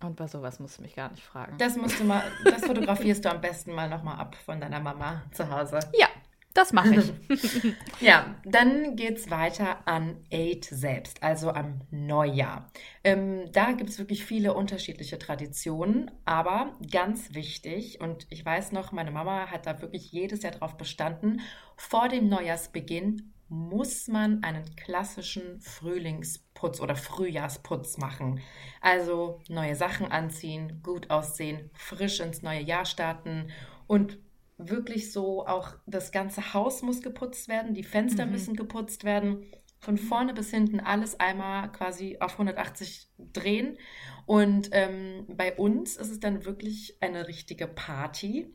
und 0.00 0.16
bei 0.16 0.28
sowas 0.28 0.60
musst 0.60 0.78
du 0.78 0.82
mich 0.82 0.94
gar 0.94 1.10
nicht 1.10 1.24
fragen. 1.24 1.58
Das 1.58 1.76
musst 1.76 1.98
du 1.98 2.04
mal, 2.04 2.22
das 2.44 2.64
fotografierst 2.64 3.24
du 3.24 3.30
am 3.30 3.40
besten 3.40 3.72
mal 3.72 3.88
nochmal 3.88 4.18
ab 4.18 4.36
von 4.36 4.60
deiner 4.60 4.80
Mama 4.80 5.22
zu 5.32 5.50
Hause. 5.50 5.80
Ja, 5.98 6.06
das 6.54 6.72
mache 6.72 6.94
ich. 6.96 7.12
ja, 8.00 8.34
dann 8.44 8.96
geht 8.96 9.18
es 9.18 9.30
weiter 9.30 9.86
an 9.86 10.16
Eid 10.32 10.64
selbst, 10.64 11.22
also 11.22 11.50
am 11.50 11.80
Neujahr. 11.90 12.70
Ähm, 13.04 13.50
da 13.52 13.72
gibt 13.72 13.90
es 13.90 13.98
wirklich 13.98 14.24
viele 14.24 14.54
unterschiedliche 14.54 15.18
Traditionen, 15.18 16.10
aber 16.24 16.72
ganz 16.90 17.34
wichtig, 17.34 18.00
und 18.00 18.26
ich 18.30 18.44
weiß 18.44 18.72
noch, 18.72 18.92
meine 18.92 19.10
Mama 19.10 19.46
hat 19.50 19.66
da 19.66 19.80
wirklich 19.82 20.10
jedes 20.12 20.42
Jahr 20.42 20.52
drauf 20.52 20.76
bestanden, 20.76 21.40
vor 21.76 22.08
dem 22.08 22.28
Neujahrsbeginn 22.28 23.32
muss 23.48 24.08
man 24.08 24.42
einen 24.42 24.76
klassischen 24.76 25.60
Frühlingsputz 25.60 26.80
oder 26.80 26.96
Frühjahrsputz 26.96 27.98
machen. 27.98 28.40
Also 28.80 29.40
neue 29.48 29.74
Sachen 29.74 30.10
anziehen, 30.10 30.80
gut 30.82 31.10
aussehen, 31.10 31.70
frisch 31.74 32.20
ins 32.20 32.42
neue 32.42 32.62
Jahr 32.62 32.84
starten 32.84 33.50
und 33.86 34.18
wirklich 34.58 35.12
so 35.12 35.46
auch 35.46 35.74
das 35.86 36.12
ganze 36.12 36.52
Haus 36.52 36.82
muss 36.82 37.00
geputzt 37.00 37.48
werden, 37.48 37.74
die 37.74 37.84
Fenster 37.84 38.26
mhm. 38.26 38.32
müssen 38.32 38.56
geputzt 38.56 39.04
werden, 39.04 39.46
von 39.80 39.96
vorne 39.96 40.34
bis 40.34 40.50
hinten 40.50 40.80
alles 40.80 41.18
einmal 41.20 41.70
quasi 41.70 42.18
auf 42.20 42.32
180 42.32 43.08
drehen. 43.32 43.78
Und 44.26 44.70
ähm, 44.72 45.24
bei 45.28 45.54
uns 45.56 45.96
ist 45.96 46.10
es 46.10 46.20
dann 46.20 46.44
wirklich 46.44 46.96
eine 47.00 47.28
richtige 47.28 47.68
Party. 47.68 48.52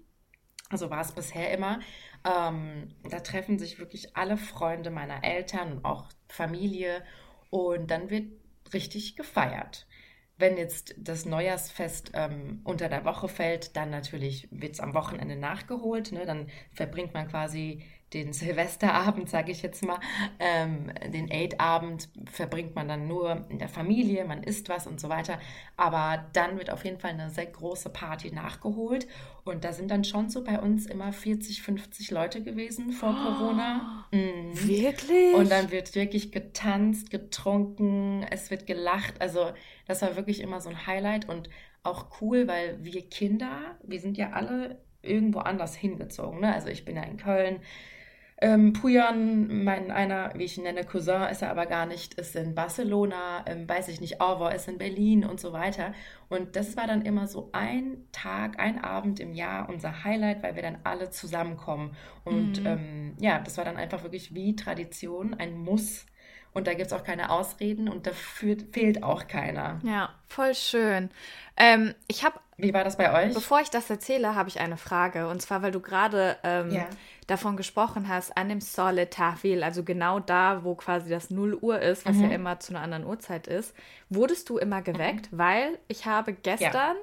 Also 0.69 0.90
war 0.90 1.01
es 1.01 1.13
bisher 1.13 1.51
immer. 1.51 1.80
Ähm, 2.25 2.95
da 3.09 3.19
treffen 3.19 3.59
sich 3.59 3.79
wirklich 3.79 4.15
alle 4.15 4.37
Freunde 4.37 4.91
meiner 4.91 5.23
Eltern 5.23 5.73
und 5.73 5.85
auch 5.85 6.09
Familie. 6.27 7.03
Und 7.49 7.91
dann 7.91 8.09
wird 8.09 8.31
richtig 8.73 9.15
gefeiert. 9.15 9.87
Wenn 10.37 10.57
jetzt 10.57 10.95
das 10.97 11.25
Neujahrsfest 11.25 12.11
ähm, 12.15 12.61
unter 12.63 12.89
der 12.89 13.05
Woche 13.05 13.27
fällt, 13.27 13.75
dann 13.75 13.91
natürlich 13.91 14.47
wird 14.51 14.73
es 14.73 14.79
am 14.79 14.93
Wochenende 14.93 15.35
nachgeholt. 15.35 16.11
Ne? 16.11 16.25
Dann 16.25 16.49
verbringt 16.73 17.13
man 17.13 17.27
quasi 17.27 17.83
den 18.13 18.33
Silvesterabend, 18.33 19.30
sage 19.30 19.51
ich 19.51 19.62
jetzt 19.62 19.83
mal, 19.83 20.00
ähm, 20.39 20.92
den 21.12 21.31
Aid-Abend 21.31 22.10
verbringt 22.31 22.75
man 22.75 22.88
dann 22.88 23.07
nur 23.07 23.45
in 23.50 23.60
der 23.60 23.69
Familie, 23.69 24.25
man 24.25 24.44
isst 24.44 24.69
was 24.69 24.88
und 24.88 25.00
so 25.00 25.10
weiter. 25.10 25.39
Aber 25.77 26.25
dann 26.33 26.57
wird 26.57 26.69
auf 26.69 26.86
jeden 26.86 27.00
Fall 27.00 27.12
eine 27.12 27.30
sehr 27.30 27.48
große 27.48 27.89
Party 27.89 28.31
nachgeholt. 28.31 29.07
Und 29.44 29.65
da 29.65 29.74
sind 29.74 29.92
dann 29.92 30.04
schon 30.04 30.30
so 30.30 30.44
bei 30.44 30.59
uns 30.59 30.85
immer 30.85 31.11
40, 31.11 31.61
50 31.61 32.11
Leute 32.11 32.44
gewesen 32.44 32.92
vor 32.92 33.09
oh, 33.09 33.33
Corona. 33.33 34.06
Mhm. 34.11 34.54
Wirklich? 34.68 35.33
Und 35.35 35.52
dann 35.52 35.71
wird 35.71 35.95
wirklich 35.95 36.31
getanzt, 36.31 37.09
getrunken, 37.09 38.26
es 38.30 38.52
wird 38.52 38.68
gelacht. 38.68 39.16
Also 39.19 39.52
das 39.87 40.02
war 40.02 40.16
wirklich 40.16 40.42
immer 40.42 40.61
so 40.61 40.69
ein 40.69 40.87
Highlight 40.87 41.28
und 41.28 41.49
auch 41.83 42.21
cool, 42.21 42.47
weil 42.47 42.83
wir 42.83 43.02
Kinder, 43.09 43.78
wir 43.83 43.99
sind 43.99 44.18
ja 44.18 44.31
alle 44.31 44.78
irgendwo 45.02 45.40
anders 45.40 45.76
hingezogen. 45.76 46.40
Ne? 46.40 46.54
Also 46.54 46.69
ich 46.69 46.85
bin 46.85 46.95
ja 46.95 47.04
in 47.04 47.18
Köln, 47.18 47.59
ähm, 48.44 48.73
Pujan, 48.73 49.64
mein 49.64 49.90
einer, 49.90 50.33
wie 50.35 50.44
ich 50.44 50.57
ihn 50.57 50.64
nenne, 50.64 50.83
Cousin 50.83 51.30
ist 51.31 51.42
er 51.42 51.50
aber 51.50 51.66
gar 51.66 51.85
nicht, 51.85 52.16
ist 52.16 52.35
in 52.35 52.54
Barcelona, 52.54 53.45
ähm, 53.45 53.69
weiß 53.69 53.88
ich 53.88 54.02
nicht, 54.02 54.19
Orwo 54.19 54.50
ist 54.50 54.68
in 54.68 54.78
Berlin 54.78 55.23
und 55.23 55.40
so 55.40 55.54
weiter. 55.54 55.94
Und 56.28 56.57
das 56.57 56.76
war 56.76 56.85
dann 56.85 57.04
immer 57.04 57.28
so 57.28 57.50
ein 57.54 58.04
Tag, 58.12 58.59
ein 58.59 58.83
Abend 58.83 59.21
im 59.21 59.33
Jahr 59.33 59.69
unser 59.69 60.04
Highlight, 60.04 60.44
weil 60.44 60.56
wir 60.56 60.62
dann 60.62 60.80
alle 60.83 61.09
zusammenkommen. 61.09 61.95
Und 62.26 62.59
mhm. 62.59 62.68
ähm, 62.68 63.14
ja, 63.18 63.40
das 63.40 63.57
war 63.57 63.64
dann 63.64 63.78
einfach 63.78 64.04
wirklich 64.04 64.35
wie 64.35 64.57
Tradition, 64.57 65.33
ein 65.35 65.57
Muss. 65.57 66.06
Und 66.54 66.68
da 66.68 66.74
gibt 66.74 66.88
es 66.88 66.94
auch 66.94 67.04
keine 67.04 67.30
Ausreden 67.31 67.90
und 67.90 68.06
da 68.06 68.12
fehlt 68.12 69.04
auch 69.04 69.28
keiner. 69.28 69.80
Ja, 69.83 70.10
voll 70.28 70.54
schön. 70.54 71.10
Ähm, 71.57 71.95
ich 72.07 72.24
habe 72.24 72.40
wie 72.57 72.74
war 72.74 72.83
das 72.83 72.98
bei 72.98 73.12
euch? 73.12 73.33
Bevor 73.33 73.62
ich 73.62 73.69
das 73.69 73.90
erzähle, 73.90 74.36
habe 74.36 74.50
ich 74.50 74.60
eine 74.60 74.78
Frage. 74.78 75.28
Und 75.28 75.42
zwar, 75.42 75.62
weil 75.62 75.72
du 75.72 75.80
gerade 75.80 76.38
ähm, 76.44 76.72
ja. 76.72 76.88
davon 77.28 77.57
gesprochen 77.57 78.07
hast, 78.07 78.38
an 78.38 78.50
dem 78.50 78.62
Sole 78.62 79.10
Tafel, 79.10 79.64
also 79.64 79.83
genau 79.83 80.19
da, 80.19 80.64
wo 80.64 80.76
quasi 80.76 81.10
das 81.10 81.30
0 81.30 81.56
Uhr 81.56 81.80
ist, 81.80 82.06
was 82.06 82.16
mhm. 82.16 82.24
ja 82.24 82.30
immer 82.30 82.60
zu 82.60 82.74
einer 82.74 82.83
anderen 82.83 83.06
Uhrzeit 83.06 83.48
ist. 83.48 83.74
Wurdest 84.10 84.50
du 84.50 84.57
immer 84.57 84.81
geweckt? 84.81 85.31
Mhm. 85.31 85.38
Weil 85.38 85.80
ich 85.88 86.06
habe 86.06 86.33
gestern 86.33 86.95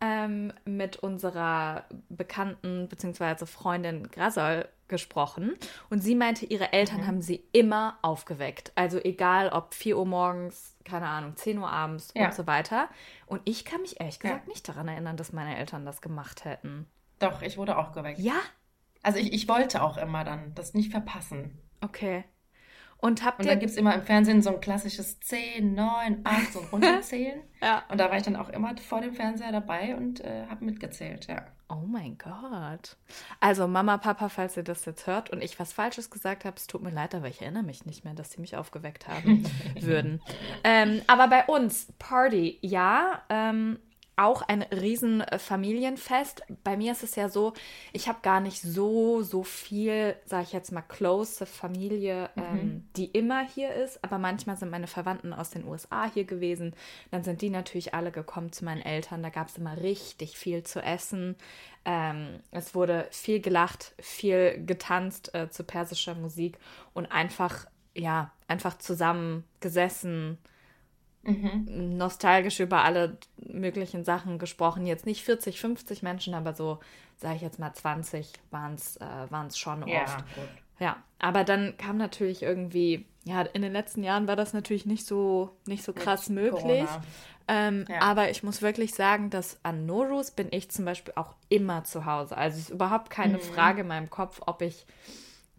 ja. 0.00 0.24
ähm, 0.24 0.52
mit 0.64 0.96
unserer 0.96 1.84
Bekannten 2.08 2.88
bzw. 2.88 3.46
Freundin 3.46 4.10
Grasol 4.10 4.66
gesprochen 4.88 5.56
und 5.90 6.00
sie 6.00 6.14
meinte, 6.14 6.46
ihre 6.46 6.72
Eltern 6.72 7.02
mhm. 7.02 7.06
haben 7.06 7.22
sie 7.22 7.44
immer 7.52 7.98
aufgeweckt. 8.02 8.72
Also 8.74 8.98
egal 8.98 9.50
ob 9.50 9.74
4 9.74 9.98
Uhr 9.98 10.06
morgens, 10.06 10.76
keine 10.84 11.08
Ahnung, 11.08 11.36
10 11.36 11.58
Uhr 11.58 11.70
abends 11.70 12.12
ja. 12.14 12.26
und 12.26 12.34
so 12.34 12.46
weiter. 12.46 12.88
Und 13.26 13.42
ich 13.44 13.64
kann 13.64 13.80
mich 13.80 14.00
ehrlich 14.00 14.20
gesagt 14.20 14.46
ja. 14.46 14.48
nicht 14.48 14.68
daran 14.68 14.88
erinnern, 14.88 15.16
dass 15.16 15.32
meine 15.32 15.56
Eltern 15.56 15.84
das 15.84 16.00
gemacht 16.00 16.44
hätten. 16.44 16.86
Doch, 17.18 17.42
ich 17.42 17.58
wurde 17.58 17.78
auch 17.78 17.92
geweckt. 17.92 18.18
Ja? 18.18 18.38
Also 19.02 19.18
ich, 19.18 19.32
ich 19.32 19.48
wollte 19.48 19.82
auch 19.82 19.96
immer 19.96 20.24
dann 20.24 20.54
das 20.54 20.74
nicht 20.74 20.90
verpassen. 20.90 21.58
Okay. 21.80 22.24
Und 23.00 23.24
habt 23.24 23.38
Und 23.38 23.48
dann 23.48 23.60
gibt 23.60 23.70
es 23.70 23.76
immer 23.76 23.94
im 23.94 24.02
Fernsehen 24.02 24.42
so 24.42 24.50
ein 24.50 24.60
klassisches 24.60 25.20
10, 25.20 25.74
9, 25.74 26.20
8, 26.24 26.52
so 26.52 26.60
ein 26.60 26.66
Runterzählen. 26.72 27.40
ja. 27.62 27.84
Und 27.88 27.98
da 27.98 28.10
war 28.10 28.16
ich 28.16 28.24
dann 28.24 28.36
auch 28.36 28.48
immer 28.48 28.76
vor 28.76 29.00
dem 29.00 29.14
Fernseher 29.14 29.52
dabei 29.52 29.96
und 29.96 30.20
äh, 30.20 30.46
habe 30.48 30.64
mitgezählt, 30.64 31.28
ja. 31.28 31.46
Oh 31.70 31.84
mein 31.86 32.16
Gott. 32.16 32.96
Also 33.40 33.68
Mama, 33.68 33.98
Papa, 33.98 34.30
falls 34.30 34.56
ihr 34.56 34.62
das 34.62 34.86
jetzt 34.86 35.06
hört 35.06 35.28
und 35.28 35.42
ich 35.42 35.60
was 35.60 35.74
Falsches 35.74 36.08
gesagt 36.08 36.46
habe, 36.46 36.56
es 36.56 36.66
tut 36.66 36.82
mir 36.82 36.90
leid, 36.90 37.14
aber 37.14 37.28
ich 37.28 37.42
erinnere 37.42 37.62
mich 37.62 37.84
nicht 37.84 38.04
mehr, 38.04 38.14
dass 38.14 38.32
sie 38.32 38.40
mich 38.40 38.56
aufgeweckt 38.56 39.06
haben 39.06 39.44
würden. 39.80 40.22
Ähm, 40.64 41.02
aber 41.06 41.28
bei 41.28 41.44
uns, 41.44 41.88
Party, 41.98 42.58
ja. 42.62 43.22
Ähm, 43.28 43.78
auch 44.18 44.42
ein 44.42 44.62
riesen 44.62 45.24
Familienfest. 45.38 46.42
Bei 46.64 46.76
mir 46.76 46.92
ist 46.92 47.02
es 47.02 47.14
ja 47.14 47.28
so, 47.28 47.54
ich 47.92 48.08
habe 48.08 48.18
gar 48.22 48.40
nicht 48.40 48.60
so, 48.60 49.22
so 49.22 49.42
viel, 49.42 50.16
sage 50.24 50.44
ich 50.44 50.52
jetzt 50.52 50.72
mal, 50.72 50.82
close 50.82 51.46
Familie, 51.46 52.30
mhm. 52.34 52.42
ähm, 52.42 52.88
die 52.96 53.06
immer 53.06 53.46
hier 53.46 53.72
ist. 53.72 54.02
Aber 54.02 54.18
manchmal 54.18 54.56
sind 54.56 54.70
meine 54.70 54.86
Verwandten 54.86 55.32
aus 55.32 55.50
den 55.50 55.66
USA 55.66 56.10
hier 56.12 56.24
gewesen. 56.24 56.74
Dann 57.10 57.24
sind 57.24 57.42
die 57.42 57.50
natürlich 57.50 57.94
alle 57.94 58.10
gekommen 58.10 58.52
zu 58.52 58.64
meinen 58.64 58.82
Eltern. 58.82 59.22
Da 59.22 59.30
gab 59.30 59.48
es 59.48 59.56
immer 59.56 59.76
richtig 59.80 60.36
viel 60.36 60.62
zu 60.62 60.80
essen. 60.82 61.36
Ähm, 61.84 62.40
es 62.50 62.74
wurde 62.74 63.06
viel 63.10 63.40
gelacht, 63.40 63.94
viel 64.00 64.62
getanzt 64.64 65.34
äh, 65.34 65.48
zu 65.48 65.64
persischer 65.64 66.14
Musik 66.14 66.58
und 66.92 67.06
einfach, 67.06 67.66
ja, 67.94 68.32
einfach 68.46 68.78
zusammen 68.78 69.44
gesessen 69.60 70.38
mhm. 71.28 71.96
nostalgisch 71.96 72.60
über 72.60 72.84
alle 72.84 73.18
möglichen 73.36 74.04
Sachen 74.04 74.38
gesprochen. 74.38 74.86
Jetzt 74.86 75.06
nicht 75.06 75.22
40, 75.24 75.60
50 75.60 76.02
Menschen, 76.02 76.34
aber 76.34 76.54
so, 76.54 76.78
sage 77.16 77.36
ich 77.36 77.42
jetzt 77.42 77.58
mal 77.58 77.72
20 77.72 78.32
waren 78.50 78.74
es 78.74 78.96
äh, 78.96 79.56
schon 79.56 79.86
ja, 79.86 80.02
oft. 80.02 80.18
Gut. 80.34 80.48
Ja, 80.80 80.96
aber 81.18 81.44
dann 81.44 81.76
kam 81.76 81.96
natürlich 81.96 82.42
irgendwie, 82.42 83.06
ja, 83.24 83.42
in 83.42 83.62
den 83.62 83.72
letzten 83.72 84.04
Jahren 84.04 84.28
war 84.28 84.36
das 84.36 84.52
natürlich 84.52 84.86
nicht 84.86 85.06
so, 85.06 85.50
nicht 85.66 85.82
so 85.82 85.92
krass 85.92 86.28
Mit 86.28 86.44
möglich. 86.44 86.88
Ähm, 87.48 87.86
ja. 87.88 88.02
Aber 88.02 88.30
ich 88.30 88.42
muss 88.42 88.60
wirklich 88.60 88.94
sagen, 88.94 89.30
dass 89.30 89.58
an 89.62 89.86
Norus 89.86 90.30
bin 90.30 90.48
ich 90.50 90.70
zum 90.70 90.84
Beispiel 90.84 91.14
auch 91.16 91.34
immer 91.48 91.82
zu 91.84 92.04
Hause. 92.04 92.36
Also 92.36 92.58
es 92.58 92.64
ist 92.64 92.70
überhaupt 92.70 93.10
keine 93.10 93.38
mhm. 93.38 93.42
Frage 93.42 93.80
in 93.80 93.88
meinem 93.88 94.10
Kopf, 94.10 94.42
ob 94.46 94.60
ich 94.60 94.86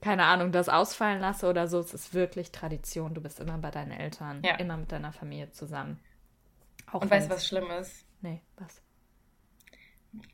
keine 0.01 0.25
Ahnung, 0.25 0.51
das 0.51 0.69
ausfallen 0.69 1.19
lasse 1.19 1.47
oder 1.47 1.67
so. 1.67 1.79
Es 1.79 1.93
ist 1.93 2.13
wirklich 2.13 2.51
Tradition. 2.51 3.13
Du 3.13 3.21
bist 3.21 3.39
immer 3.39 3.57
bei 3.57 3.71
deinen 3.71 3.91
Eltern, 3.91 4.41
ja. 4.43 4.55
immer 4.55 4.77
mit 4.77 4.91
deiner 4.91 5.11
Familie 5.11 5.51
zusammen. 5.51 5.99
Auch 6.91 7.01
Und 7.01 7.11
weißt 7.11 7.29
du, 7.29 7.33
was 7.33 7.47
schlimm 7.47 7.69
ist? 7.71 8.05
Nee, 8.21 8.41
was? 8.57 8.81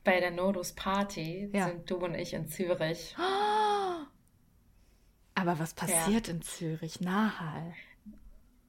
Bei 0.03 0.19
der 0.19 0.31
Nodus 0.31 0.73
Party 0.73 1.49
ja. 1.53 1.67
sind 1.67 1.89
du 1.89 1.97
und 1.97 2.15
ich 2.15 2.33
in 2.33 2.47
Zürich. 2.47 3.15
Aber 5.35 5.59
was 5.59 5.73
passiert 5.73 6.27
ja. 6.27 6.33
in 6.33 6.41
Zürich? 6.41 7.01
Nahal. 7.01 7.73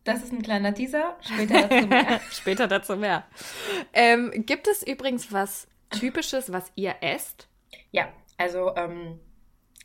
Das 0.03 0.23
ist 0.23 0.33
ein 0.33 0.43
kleiner 0.43 0.75
Teaser. 0.75 1.17
Später 1.21 1.69
dazu 1.69 1.87
mehr. 1.87 2.21
Später 2.31 2.69
dazu 2.69 2.97
mehr. 2.97 3.25
Ähm, 3.93 4.33
gibt 4.47 4.69
es 4.69 4.87
übrigens 4.87 5.33
was 5.33 5.69
Typisches, 5.91 6.53
was 6.53 6.71
ihr 6.75 6.97
esst? 7.01 7.49
Ja, 7.93 8.13
also 8.37 8.75
ähm, 8.77 9.21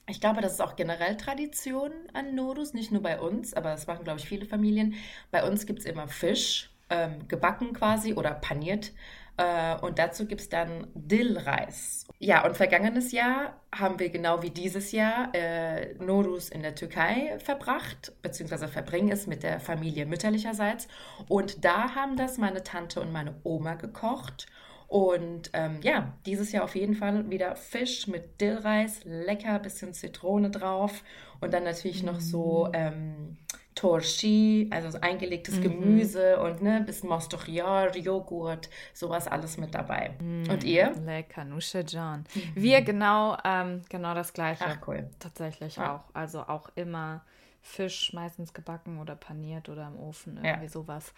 ich 0.07 0.19
glaube, 0.19 0.41
das 0.41 0.53
ist 0.53 0.61
auch 0.61 0.75
generell 0.75 1.17
Tradition 1.17 1.91
an 2.13 2.35
Nodus, 2.35 2.73
nicht 2.73 2.91
nur 2.91 3.01
bei 3.01 3.19
uns, 3.19 3.53
aber 3.53 3.71
das 3.71 3.87
machen, 3.87 4.03
glaube 4.03 4.19
ich, 4.19 4.27
viele 4.27 4.45
Familien. 4.45 4.95
Bei 5.31 5.47
uns 5.47 5.65
gibt 5.65 5.79
es 5.79 5.85
immer 5.85 6.07
Fisch, 6.07 6.69
ähm, 6.89 7.27
gebacken 7.27 7.73
quasi 7.73 8.13
oder 8.13 8.31
paniert. 8.31 8.91
Äh, 9.37 9.75
und 9.77 9.97
dazu 9.97 10.25
gibt 10.25 10.41
es 10.41 10.49
dann 10.49 10.87
Dillreis. 10.93 12.05
Ja, 12.19 12.45
und 12.45 12.57
vergangenes 12.57 13.11
Jahr 13.11 13.59
haben 13.73 13.97
wir 13.99 14.09
genau 14.09 14.43
wie 14.43 14.49
dieses 14.49 14.91
Jahr 14.91 15.33
äh, 15.33 15.93
Nodus 15.95 16.49
in 16.49 16.61
der 16.61 16.75
Türkei 16.75 17.39
verbracht, 17.39 18.11
beziehungsweise 18.21 18.67
verbringen 18.67 19.11
es 19.11 19.27
mit 19.27 19.43
der 19.43 19.59
Familie 19.59 20.05
mütterlicherseits. 20.05 20.87
Und 21.27 21.63
da 21.65 21.95
haben 21.95 22.17
das 22.17 22.37
meine 22.37 22.63
Tante 22.63 23.01
und 23.01 23.11
meine 23.11 23.35
Oma 23.43 23.75
gekocht. 23.75 24.45
Und 24.91 25.51
ähm, 25.53 25.79
ja, 25.83 26.11
dieses 26.25 26.51
Jahr 26.51 26.65
auf 26.65 26.75
jeden 26.75 26.95
Fall 26.95 27.29
wieder 27.29 27.55
Fisch 27.55 28.07
mit 28.07 28.41
Dillreis, 28.41 28.99
lecker, 29.05 29.57
bisschen 29.59 29.93
Zitrone 29.93 30.49
drauf 30.49 31.05
und 31.39 31.53
dann 31.53 31.63
natürlich 31.63 32.03
noch 32.03 32.19
so 32.19 32.67
mm. 32.67 32.75
ähm, 32.75 33.37
Torshi, 33.73 34.67
also 34.69 34.89
so 34.89 34.99
eingelegtes 34.99 35.55
mhm. 35.55 35.61
Gemüse 35.61 36.41
und 36.41 36.61
ne, 36.61 36.81
bisschen 36.81 37.07
Mostochiar, 37.07 37.95
Joghurt, 37.95 38.69
sowas 38.93 39.29
alles 39.29 39.57
mit 39.57 39.73
dabei. 39.73 40.13
Mhm. 40.19 40.49
Und 40.49 40.65
ihr? 40.65 40.91
Lecker, 41.05 41.45
Nusche 41.45 41.85
John. 41.87 42.25
Mhm. 42.35 42.51
Wir 42.55 42.81
genau, 42.81 43.37
ähm, 43.45 43.83
genau 43.87 44.13
das 44.13 44.33
gleiche. 44.33 44.65
Ach 44.67 44.85
cool. 44.89 45.09
Tatsächlich 45.19 45.77
ja. 45.77 45.95
auch. 45.95 46.13
Also 46.13 46.41
auch 46.41 46.69
immer 46.75 47.23
Fisch, 47.61 48.11
meistens 48.11 48.53
gebacken 48.53 48.99
oder 48.99 49.15
paniert 49.15 49.69
oder 49.69 49.87
im 49.87 49.97
Ofen, 49.97 50.35
irgendwie 50.35 50.65
ja. 50.65 50.69
sowas. 50.69 51.13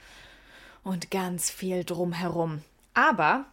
Und 0.84 1.10
ganz 1.10 1.50
viel 1.50 1.84
drumherum. 1.84 2.62
Aber 2.94 3.48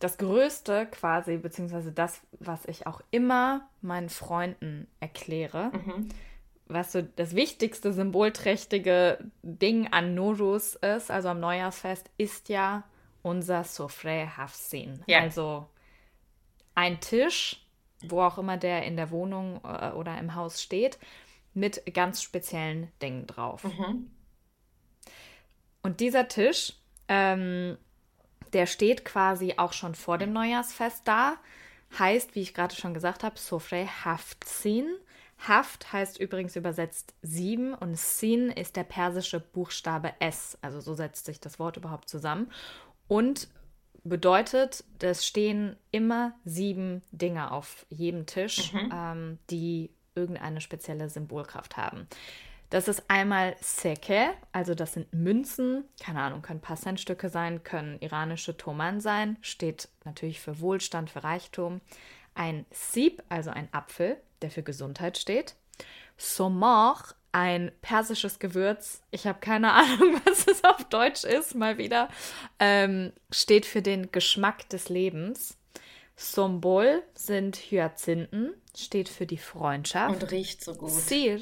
das 0.00 0.16
Größte 0.16 0.86
quasi, 0.86 1.36
beziehungsweise 1.36 1.92
das, 1.92 2.22
was 2.40 2.64
ich 2.64 2.86
auch 2.86 3.00
immer 3.10 3.68
meinen 3.82 4.08
Freunden 4.08 4.88
erkläre, 4.98 5.70
mhm. 5.72 6.08
was 6.66 6.92
so 6.92 7.02
das 7.02 7.36
wichtigste 7.36 7.92
symbolträchtige 7.92 9.18
Ding 9.42 9.92
an 9.92 10.14
Norus 10.14 10.74
ist, 10.74 11.10
also 11.10 11.28
am 11.28 11.38
Neujahrsfest, 11.40 12.10
ist 12.16 12.48
ja 12.48 12.84
unser 13.22 13.62
Sofre 13.62 14.36
Hafsin. 14.38 15.04
Ja. 15.06 15.20
Also 15.20 15.68
ein 16.74 17.00
Tisch, 17.00 17.66
wo 18.02 18.22
auch 18.22 18.38
immer 18.38 18.56
der 18.56 18.84
in 18.84 18.96
der 18.96 19.10
Wohnung 19.10 19.60
äh, 19.64 19.90
oder 19.90 20.18
im 20.18 20.34
Haus 20.34 20.62
steht, 20.62 20.98
mit 21.52 21.82
ganz 21.92 22.22
speziellen 22.22 22.90
Dingen 23.02 23.26
drauf. 23.26 23.64
Mhm. 23.64 24.10
Und 25.82 26.00
dieser 26.00 26.28
Tisch 26.28 26.74
ähm, 27.08 27.76
der 28.52 28.66
steht 28.66 29.04
quasi 29.04 29.54
auch 29.56 29.72
schon 29.72 29.94
vor 29.94 30.18
dem 30.18 30.32
Neujahrsfest 30.32 31.06
da. 31.06 31.36
Heißt, 31.98 32.34
wie 32.34 32.42
ich 32.42 32.54
gerade 32.54 32.74
schon 32.74 32.94
gesagt 32.94 33.24
habe, 33.24 33.38
Sofre 33.38 33.86
Haftzin. 34.04 34.86
Haft 35.48 35.92
heißt 35.92 36.20
übrigens 36.20 36.54
übersetzt 36.54 37.14
sieben 37.22 37.72
und 37.72 37.98
Sin 37.98 38.50
ist 38.50 38.76
der 38.76 38.84
persische 38.84 39.40
Buchstabe 39.40 40.12
S. 40.20 40.58
Also 40.60 40.80
so 40.80 40.92
setzt 40.92 41.24
sich 41.24 41.40
das 41.40 41.58
Wort 41.58 41.78
überhaupt 41.78 42.10
zusammen. 42.10 42.52
Und 43.08 43.48
bedeutet, 44.04 44.84
es 45.00 45.26
stehen 45.26 45.76
immer 45.90 46.34
sieben 46.44 47.02
Dinge 47.10 47.52
auf 47.52 47.86
jedem 47.88 48.26
Tisch, 48.26 48.72
mhm. 48.72 48.90
ähm, 48.94 49.38
die 49.50 49.90
irgendeine 50.14 50.60
spezielle 50.60 51.08
Symbolkraft 51.08 51.76
haben. 51.76 52.06
Das 52.70 52.86
ist 52.86 53.02
einmal 53.08 53.56
Seke, 53.60 54.30
also 54.52 54.76
das 54.76 54.92
sind 54.92 55.12
Münzen, 55.12 55.84
keine 56.00 56.22
Ahnung, 56.22 56.40
können 56.40 56.60
ein 56.60 56.62
paar 56.62 56.76
Centstücke 56.76 57.28
sein, 57.28 57.64
können 57.64 57.98
iranische 58.00 58.56
Toman 58.56 59.00
sein, 59.00 59.36
steht 59.40 59.88
natürlich 60.04 60.40
für 60.40 60.60
Wohlstand, 60.60 61.10
für 61.10 61.24
Reichtum. 61.24 61.80
Ein 62.36 62.64
Sieb, 62.70 63.24
also 63.28 63.50
ein 63.50 63.68
Apfel, 63.72 64.18
der 64.40 64.52
für 64.52 64.62
Gesundheit 64.62 65.18
steht. 65.18 65.56
Somor, 66.16 67.02
ein 67.32 67.72
persisches 67.82 68.38
Gewürz, 68.38 69.02
ich 69.10 69.26
habe 69.26 69.40
keine 69.40 69.72
Ahnung, 69.72 70.20
was 70.24 70.46
es 70.46 70.62
auf 70.62 70.84
Deutsch 70.84 71.24
ist, 71.24 71.56
mal 71.56 71.76
wieder, 71.76 72.08
ähm, 72.60 73.12
steht 73.32 73.66
für 73.66 73.82
den 73.82 74.12
Geschmack 74.12 74.68
des 74.68 74.88
Lebens. 74.88 75.56
Sombol 76.14 77.02
sind 77.14 77.56
Hyazinthen, 77.56 78.54
steht 78.76 79.08
für 79.08 79.26
die 79.26 79.38
Freundschaft. 79.38 80.22
Und 80.22 80.30
riecht 80.30 80.62
so 80.62 80.74
gut. 80.74 80.90
Sir 80.90 81.40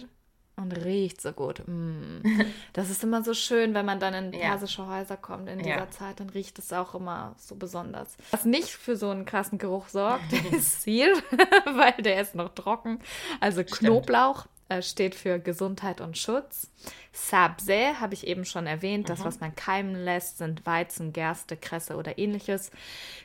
und 0.59 0.73
riecht 0.73 1.21
so 1.21 1.33
gut. 1.33 1.63
Mm. 1.67 2.23
Das 2.73 2.91
ist 2.91 3.03
immer 3.03 3.23
so 3.25 3.35
schön, 3.35 3.75
wenn 3.75 3.87
man 3.87 3.99
dann 4.01 4.15
in 4.15 4.31
persische 4.31 4.83
ja. 4.83 4.89
Häuser 4.89 5.17
kommt 5.17 5.49
in 5.49 5.59
dieser 5.59 5.71
ja. 5.71 5.91
Zeit, 5.91 6.21
dann 6.21 6.31
riecht 6.31 6.59
es 6.59 6.73
auch 6.73 6.95
immer 6.95 7.35
so 7.39 7.55
besonders. 7.55 8.17
Was 8.31 8.45
nicht 8.45 8.69
für 8.69 8.97
so 8.97 9.11
einen 9.11 9.25
krassen 9.25 9.59
Geruch 9.59 9.89
sorgt, 9.89 10.33
ist 10.53 10.83
Ziel, 10.83 11.13
weil 11.65 12.03
der 12.03 12.21
ist 12.21 12.35
noch 12.35 12.51
trocken. 12.51 13.01
Also 13.41 13.65
Knoblauch 13.65 14.47
äh, 14.69 14.83
steht 14.83 15.15
für 15.15 15.39
Gesundheit 15.39 16.01
und 16.01 16.19
Schutz. 16.19 16.71
Sabse 17.13 18.01
habe 18.01 18.15
ich 18.15 18.27
eben 18.27 18.45
schon 18.45 18.67
erwähnt, 18.67 19.09
das, 19.09 19.21
mhm. 19.21 19.25
was 19.25 19.41
man 19.41 19.57
keimen 19.57 19.95
lässt, 19.95 20.39
sind 20.39 20.67
Weizen, 20.67 21.13
Gerste, 21.13 21.57
Kresse 21.57 21.97
oder 21.97 22.19
ähnliches. 22.19 22.71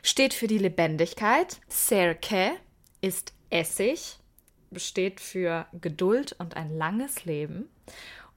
Steht 0.02 0.34
für 0.34 0.46
die 0.46 0.58
Lebendigkeit. 0.58 1.60
Serke 1.68 2.52
ist 3.00 3.32
Essig 3.50 4.18
steht 4.78 5.20
für 5.20 5.66
Geduld 5.80 6.34
und 6.38 6.56
ein 6.56 6.76
langes 6.76 7.24
Leben. 7.24 7.68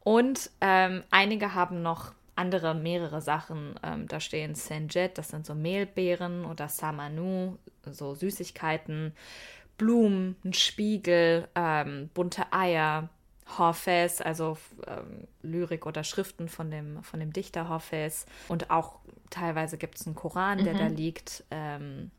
Und 0.03 0.49
ähm, 0.61 1.03
einige 1.11 1.53
haben 1.53 1.81
noch 1.81 2.13
andere 2.35 2.75
mehrere 2.75 3.21
Sachen. 3.21 3.75
Ähm, 3.83 4.07
da 4.07 4.19
stehen 4.19 4.55
Senjet, 4.55 5.17
das 5.17 5.29
sind 5.29 5.45
so 5.45 5.55
Mehlbeeren, 5.55 6.45
oder 6.45 6.69
Samanu, 6.69 7.57
so 7.91 8.15
Süßigkeiten, 8.15 9.13
Blumen, 9.77 10.35
ein 10.45 10.53
Spiegel, 10.53 11.47
ähm, 11.55 12.09
bunte 12.13 12.51
Eier, 12.51 13.09
Horfes, 13.57 14.21
also 14.21 14.57
ähm, 14.87 15.27
Lyrik 15.41 15.85
oder 15.85 16.03
Schriften 16.03 16.49
von 16.49 16.69
dem, 16.69 17.01
von 17.03 17.19
dem 17.19 17.33
Dichter 17.33 17.69
Horfes. 17.69 18.25
Und 18.47 18.69
auch 18.69 18.99
teilweise 19.29 19.77
gibt 19.77 19.99
es 19.99 20.05
einen 20.05 20.15
Koran, 20.15 20.63
der 20.63 20.73
mhm. 20.73 20.77
da 20.77 20.87
liegt. 20.87 21.43
Ähm, 21.51 22.11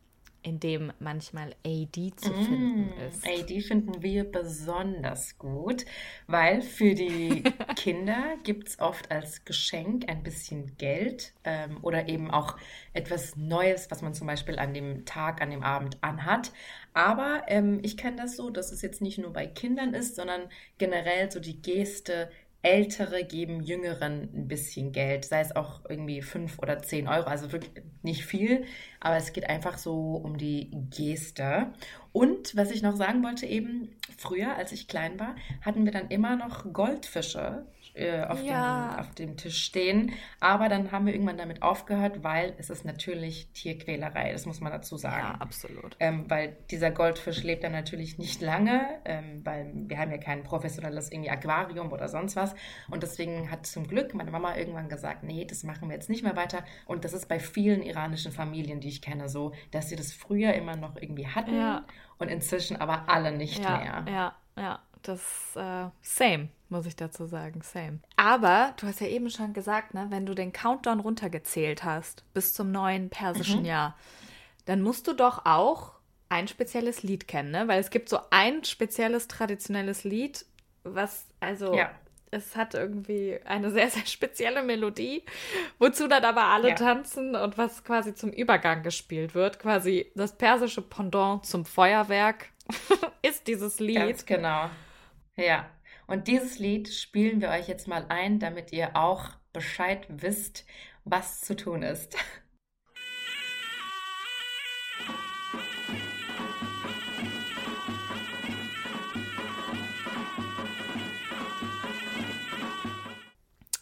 in 0.49 0.61
dem 0.61 0.93
manchmal 0.99 1.55
AD 1.65 2.13
zu 2.17 2.31
mm, 2.31 2.45
finden 2.45 2.93
ist. 3.09 3.27
AD 3.27 3.61
finden 3.61 4.03
wir 4.03 4.25
besonders 4.25 5.37
gut, 5.39 5.85
weil 6.27 6.63
für 6.63 6.95
die 6.95 7.43
Kinder 7.77 8.37
gibt 8.43 8.69
es 8.69 8.81
oft 8.81 9.11
als 9.11 9.45
Geschenk 9.45 10.09
ein 10.09 10.23
bisschen 10.23 10.77
Geld 10.79 11.35
ähm, 11.45 11.79
oder 11.83 12.09
eben 12.09 12.31
auch 12.31 12.57
etwas 12.95 13.37
Neues, 13.37 13.91
was 13.91 14.03
man 14.03 14.15
zum 14.15 14.27
Beispiel 14.27 14.59
an 14.59 14.73
dem 14.73 15.05
Tag, 15.05 15.43
an 15.43 15.51
dem 15.51 15.63
Abend 15.63 15.99
anhat. 16.01 16.53
Aber 16.95 17.43
ähm, 17.49 17.81
ich 17.83 17.97
kenne 17.97 18.17
das 18.17 18.37
so, 18.37 18.51
dass 18.51 18.73
es 18.73 18.83
jetzt 18.83 19.03
nicht 19.03 19.19
nur 19.19 19.33
bei 19.33 19.47
Kindern 19.47 19.95
ist, 19.95 20.17
sondern 20.17 20.49
generell 20.79 21.31
so 21.31 21.41
die 21.41 21.61
Geste, 21.61 22.31
Ältere 22.63 23.25
geben 23.25 23.63
Jüngeren 23.63 24.29
ein 24.35 24.49
bisschen 24.49 24.93
Geld, 24.93 25.25
sei 25.25 25.41
es 25.41 25.55
auch 25.55 25.89
irgendwie 25.89 26.23
fünf 26.23 26.59
oder 26.59 26.81
zehn 26.83 27.07
Euro, 27.07 27.27
also 27.29 27.53
wirklich 27.53 27.73
nicht 28.03 28.25
viel, 28.25 28.65
aber 28.99 29.17
es 29.17 29.33
geht 29.33 29.49
einfach 29.49 29.79
so 29.79 30.17
um 30.17 30.39
die 30.39 30.71
Geste. 30.91 31.73
Und 32.13 32.57
was 32.57 32.73
ich 32.73 32.83
noch 32.83 32.97
sagen 32.97 33.23
wollte, 33.23 33.47
eben 33.47 33.95
früher, 34.17 34.57
als 34.57 34.73
ich 34.73 34.89
klein 34.89 35.21
war, 35.21 35.37
hatten 35.61 35.85
wir 35.85 35.93
dann 35.93 36.09
immer 36.09 36.35
noch 36.35 36.73
Goldfische 36.73 37.65
äh, 37.99 38.25
auf, 38.25 38.43
ja. 38.43 38.93
dem, 38.93 39.01
auf 39.01 39.15
dem 39.15 39.37
Tisch 39.37 39.63
stehen. 39.63 40.13
Aber 40.41 40.69
dann 40.69 40.93
haben 40.93 41.07
wir 41.07 41.13
irgendwann 41.13 41.39
damit 41.39 41.63
aufgehört, 41.63 42.23
weil 42.23 42.55
es 42.59 42.71
ist 42.71 42.85
natürlich 42.85 43.51
Tierquälerei, 43.53 44.33
das 44.33 44.47
muss 44.47 44.61
man 44.61 44.73
dazu 44.73 44.97
sagen. 44.97 45.35
Ja, 45.35 45.41
absolut. 45.41 45.97
Ähm, 46.01 46.25
weil 46.29 46.57
dieser 46.71 46.91
Goldfisch 46.91 47.43
lebt 47.43 47.65
dann 47.65 47.73
natürlich 47.73 48.19
nicht 48.19 48.41
lange, 48.41 48.83
ähm, 49.05 49.41
weil 49.45 49.71
wir 49.75 49.99
haben 49.99 50.11
ja 50.11 50.19
kein 50.19 50.43
professionelles 50.43 51.11
irgendwie 51.11 51.31
Aquarium 51.31 51.93
oder 51.93 52.09
sonst 52.09 52.37
was. 52.37 52.55
Und 52.91 53.03
deswegen 53.03 53.51
hat 53.51 53.67
zum 53.67 53.87
Glück 53.87 54.15
meine 54.15 54.31
Mama 54.31 54.57
irgendwann 54.57 54.89
gesagt, 54.89 55.23
nee, 55.23 55.45
das 55.45 55.63
machen 55.65 55.89
wir 55.89 55.95
jetzt 55.95 56.09
nicht 56.09 56.23
mehr 56.23 56.37
weiter. 56.37 56.65
Und 56.87 57.05
das 57.05 57.13
ist 57.13 57.29
bei 57.29 57.39
vielen 57.39 57.83
iranischen 57.83 58.33
Familien, 58.33 58.81
die 58.81 58.89
ich 58.89 59.03
kenne, 59.03 59.29
so, 59.29 59.53
dass 59.71 59.89
sie 59.89 59.97
das 59.97 60.13
früher 60.13 60.55
immer 60.55 60.77
noch 60.77 60.97
irgendwie 60.97 61.27
hatten 61.27 61.57
ja. 61.57 61.85
und 62.19 62.29
inzwischen 62.29 62.77
aber 62.77 63.09
alle 63.09 63.33
nicht 63.33 63.63
ja, 63.63 63.79
mehr. 63.79 64.05
Ja, 64.13 64.37
ja, 64.57 64.81
das 65.03 65.57
äh, 65.57 65.87
same 66.03 66.49
muss 66.69 66.87
ich 66.87 66.97
dazu 66.97 67.27
sagen. 67.27 67.61
Same. 67.63 68.01
Aber 68.17 68.75
du 68.79 68.87
hast 68.87 69.01
ja 69.01 69.07
eben 69.07 69.31
schon 69.31 69.53
gesagt, 69.53 69.95
ne, 69.95 70.07
wenn 70.11 70.27
du 70.27 70.35
den 70.35 70.53
Countdown 70.53 71.01
runtergezählt 71.01 71.85
hast 71.85 72.25
bis 72.35 72.53
zum 72.53 72.71
neuen 72.71 73.11
persischen 73.11 73.61
mhm. 73.61 73.67
Jahr, 73.67 73.97
dann 74.67 74.83
musst 74.83 75.07
du 75.07 75.15
doch 75.15 75.47
auch 75.47 75.93
ein 76.29 76.47
spezielles 76.47 77.03
Lied 77.03 77.27
kennen, 77.27 77.51
ne? 77.51 77.69
Weil 77.69 77.81
es 77.81 77.89
gibt 77.91 78.11
so 78.11 78.19
ein 78.31 78.63
spezielles 78.65 79.29
traditionelles 79.29 80.05
Lied, 80.05 80.45
was 80.85 81.25
also 81.41 81.75
ja. 81.75 81.91
es 82.31 82.55
hat 82.55 82.75
irgendwie 82.75 83.41
eine 83.47 83.71
sehr 83.71 83.89
sehr 83.89 84.05
spezielle 84.05 84.63
Melodie, 84.63 85.25
wozu 85.79 86.07
dann 86.07 86.25
aber 86.25 86.45
alle 86.45 86.71
ja. 86.71 86.75
tanzen 86.75 87.35
und 87.35 87.57
was 87.57 87.83
quasi 87.83 88.15
zum 88.15 88.31
Übergang 88.31 88.83
gespielt 88.83 89.35
wird, 89.35 89.59
quasi 89.59 90.13
das 90.15 90.37
persische 90.37 90.83
Pendant 90.83 91.47
zum 91.47 91.65
Feuerwerk 91.65 92.51
ist 93.23 93.47
dieses 93.47 93.81
Lied. 93.81 93.97
Ganz 93.97 94.27
genau. 94.27 94.69
Ja. 95.39 95.71
Und 96.09 96.27
dieses 96.27 96.59
Lied 96.59 96.89
spielen 96.93 97.41
wir 97.41 97.51
euch 97.51 97.69
jetzt 97.69 97.87
mal 97.87 98.07
ein, 98.09 98.41
damit 98.41 98.73
ihr 98.73 98.97
auch 98.97 99.31
Bescheid 99.53 100.05
wisst, 100.09 100.67
was 101.05 101.41
zu 101.43 101.55
tun 101.55 101.83
ist. 101.83 102.17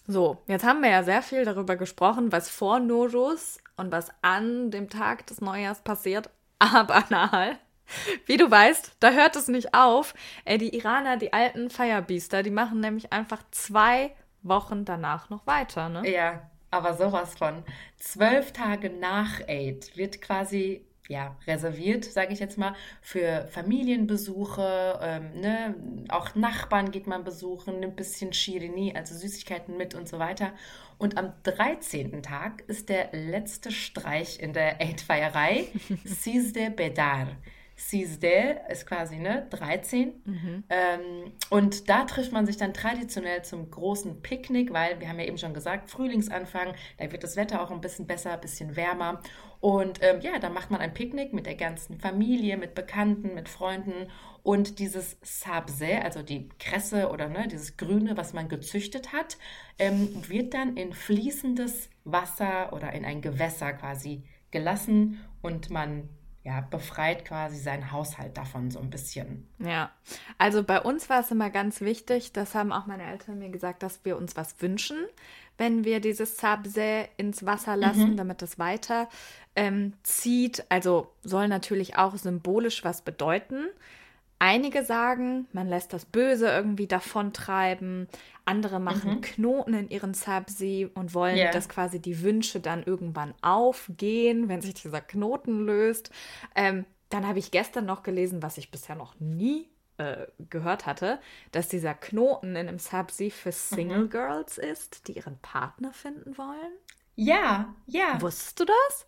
So, 0.09 0.43
jetzt 0.47 0.65
haben 0.65 0.83
wir 0.83 0.91
ja 0.91 1.03
sehr 1.03 1.23
viel 1.23 1.45
darüber 1.45 1.77
gesprochen, 1.77 2.33
was 2.33 2.51
vor 2.51 2.81
Norus 2.81 3.59
und 3.77 3.91
was 3.91 4.11
an 4.21 4.71
dem 4.71 4.91
Tag 4.91 5.27
des 5.27 5.41
Neujahrs 5.41 5.81
passiert. 5.83 6.29
Aber 6.59 7.05
Nahal, 7.09 7.59
wie 8.27 8.37
du 8.37 8.51
weißt, 8.51 8.97
da 9.01 9.11
hört 9.11 9.37
es 9.37 9.49
nicht 9.49 9.75
auf. 9.75 10.15
Ey, 10.45 10.59
die 10.59 10.75
Iraner, 10.77 11.17
die 11.17 11.33
alten 11.33 11.71
Firebeaster, 11.71 12.43
die 12.43 12.51
machen 12.51 12.81
nämlich 12.81 13.13
einfach 13.13 13.43
zwei 13.51 14.13
Wochen 14.43 14.85
danach 14.85 15.31
noch 15.31 15.47
weiter, 15.47 15.89
ne? 15.89 16.09
Ja, 16.09 16.51
aber 16.71 16.95
sowas 16.95 17.35
von. 17.37 17.63
Zwölf 17.99 18.53
Tage 18.53 18.91
nach 18.91 19.41
Aid 19.47 19.97
wird 19.97 20.21
quasi 20.21 20.87
ja, 21.09 21.37
reserviert, 21.47 22.05
sage 22.05 22.33
ich 22.33 22.41
jetzt 22.41 22.59
mal, 22.59 22.75
für 23.01 23.47
Familienbesuche, 23.51 24.99
ähm, 25.03 25.41
ne? 25.41 25.75
auch 26.09 26.35
Nachbarn 26.35 26.91
geht 26.91 27.07
man 27.07 27.25
besuchen, 27.25 27.81
nimmt 27.81 27.93
ein 27.93 27.97
bisschen 27.97 28.33
Shirini, 28.33 28.93
also 28.97 29.15
Süßigkeiten 29.15 29.77
mit 29.77 29.95
und 29.95 30.09
so 30.09 30.19
weiter. 30.19 30.53
Und 30.99 31.19
am 31.19 31.33
13. 31.45 32.23
Tag 32.23 32.63
ist 32.67 32.89
der 32.89 33.11
letzte 33.13 33.71
Streich 33.71 34.41
in 34.41 34.53
der 34.53 34.81
Eid-Feierei, 34.81 35.69
Sizde 36.05 36.71
Bedar. 36.71 37.29
Sizde 37.77 38.61
ist 38.71 38.87
quasi 38.87 39.17
ne, 39.17 39.47
13. 39.51 40.15
Mhm. 40.25 40.65
Ähm, 40.71 41.33
und 41.51 41.91
da 41.91 42.05
trifft 42.05 42.33
man 42.33 42.47
sich 42.47 42.57
dann 42.57 42.73
traditionell 42.73 43.43
zum 43.43 43.71
großen 43.71 44.23
Picknick, 44.23 44.73
weil 44.73 44.99
wir 44.99 45.09
haben 45.09 45.21
ja 45.21 45.27
eben 45.27 45.37
schon 45.37 45.53
gesagt, 45.53 45.91
Frühlingsanfang, 45.91 46.75
da 46.99 47.13
wird 47.13 47.23
das 47.23 47.37
Wetter 47.37 47.63
auch 47.63 47.71
ein 47.71 47.83
bisschen 47.83 48.07
besser, 48.07 48.33
ein 48.33 48.41
bisschen 48.41 48.77
wärmer. 48.77 49.21
Und 49.61 49.99
ähm, 50.03 50.21
ja, 50.23 50.39
da 50.39 50.49
macht 50.49 50.71
man 50.71 50.81
ein 50.81 50.95
Picknick 50.95 51.35
mit 51.35 51.45
der 51.45 51.55
ganzen 51.55 51.99
Familie, 52.01 52.57
mit 52.57 52.75
Bekannten, 52.75 53.35
mit 53.35 53.49
Freunden. 53.49 54.11
Und 54.43 54.79
dieses 54.79 55.19
Sabse, 55.23 56.03
also 56.03 56.23
die 56.23 56.49
Kresse 56.59 57.11
oder 57.11 57.29
ne, 57.29 57.47
dieses 57.47 57.77
Grüne, 57.77 58.17
was 58.17 58.33
man 58.33 58.49
gezüchtet 58.49 59.13
hat, 59.13 59.37
ähm, 59.79 60.09
wird 60.29 60.55
dann 60.55 60.77
in 60.77 60.95
fließendes 60.95 61.91
Wasser 62.05 62.73
oder 62.73 62.93
in 62.93 63.05
ein 63.05 63.21
Gewässer 63.21 63.73
quasi 63.75 64.23
gelassen 64.51 65.21
und 65.43 65.71
man 65.71 66.09
ja, 66.47 66.61
befreit 66.61 67.25
quasi 67.25 67.57
seinen 67.57 67.91
Haushalt 67.91 68.37
davon 68.37 68.71
so 68.71 68.79
ein 68.79 68.89
bisschen. 68.89 69.49
Ja, 69.59 69.91
also 70.39 70.63
bei 70.63 70.81
uns 70.81 71.11
war 71.11 71.19
es 71.21 71.33
immer 71.33 71.51
ganz 71.51 71.81
wichtig, 71.81 72.33
das 72.33 72.55
haben 72.55 72.73
auch 72.73 72.87
meine 72.87 73.03
Eltern 73.03 73.41
mir 73.41 73.49
gesagt, 73.49 73.83
dass 73.83 74.05
wir 74.05 74.17
uns 74.17 74.37
was 74.37 74.63
wünschen, 74.63 74.97
wenn 75.59 75.85
wir 75.85 75.99
dieses 75.99 76.37
Sabse 76.37 77.09
ins 77.17 77.45
Wasser 77.45 77.77
lassen, 77.77 78.13
mhm. 78.13 78.17
damit 78.17 78.43
es 78.43 78.61
weiter 78.61 79.09
ähm, 79.57 79.95
zieht. 80.05 80.65
Also 80.69 81.13
soll 81.25 81.49
natürlich 81.49 81.99
auch 81.99 82.17
symbolisch 82.17 82.85
was 82.85 83.03
bedeuten. 83.03 83.67
Einige 84.39 84.85
sagen, 84.85 85.47
man 85.53 85.69
lässt 85.69 85.93
das 85.93 86.05
Böse 86.05 86.49
irgendwie 86.49 86.87
davontreiben. 86.87 88.09
Andere 88.45 88.81
machen 88.81 89.17
mhm. 89.17 89.21
Knoten 89.23 89.75
in 89.75 89.89
ihren 89.89 90.15
Sabsi 90.15 90.89
und 90.95 91.15
wollen, 91.15 91.37
yeah. 91.37 91.51
dass 91.51 91.69
quasi 91.69 92.01
die 92.01 92.23
Wünsche 92.23 92.61
dann 92.61 92.83
irgendwann 92.83 93.35
aufgehen, 93.43 94.49
wenn 94.49 94.61
sich 94.61 94.75
dieser 94.75 95.01
Knoten 95.01 95.65
löst. 95.65 96.11
Ähm, 96.55 96.85
dann 97.09 97.27
habe 97.27 97.39
ich 97.39 97.51
gestern 97.51 97.87
noch 97.87 98.03
gelesen, 98.03 98.43
was 98.43 98.59
ich 98.59 98.71
bisher 98.71 98.95
noch 98.95 99.19
nie 99.21 99.69
äh, 99.99 100.27
gehört 100.51 100.85
hatte, 100.85 101.19
dass 101.53 101.69
dieser 101.69 101.95
Knoten 101.95 102.51
in 102.51 102.69
einem 102.69 102.79
Sabsi 102.79 103.31
für 103.31 103.53
Single 103.53 104.05
mhm. 104.05 104.11
Girls 104.11 104.59
ist, 104.59 105.09
die 105.09 105.13
ihren 105.13 105.39
Partner 105.39 105.93
finden 105.93 106.37
wollen. 106.37 106.73
Ja, 107.15 107.75
ja. 107.87 108.21
Wusstest 108.21 108.61
du 108.61 108.67
das? 108.67 109.07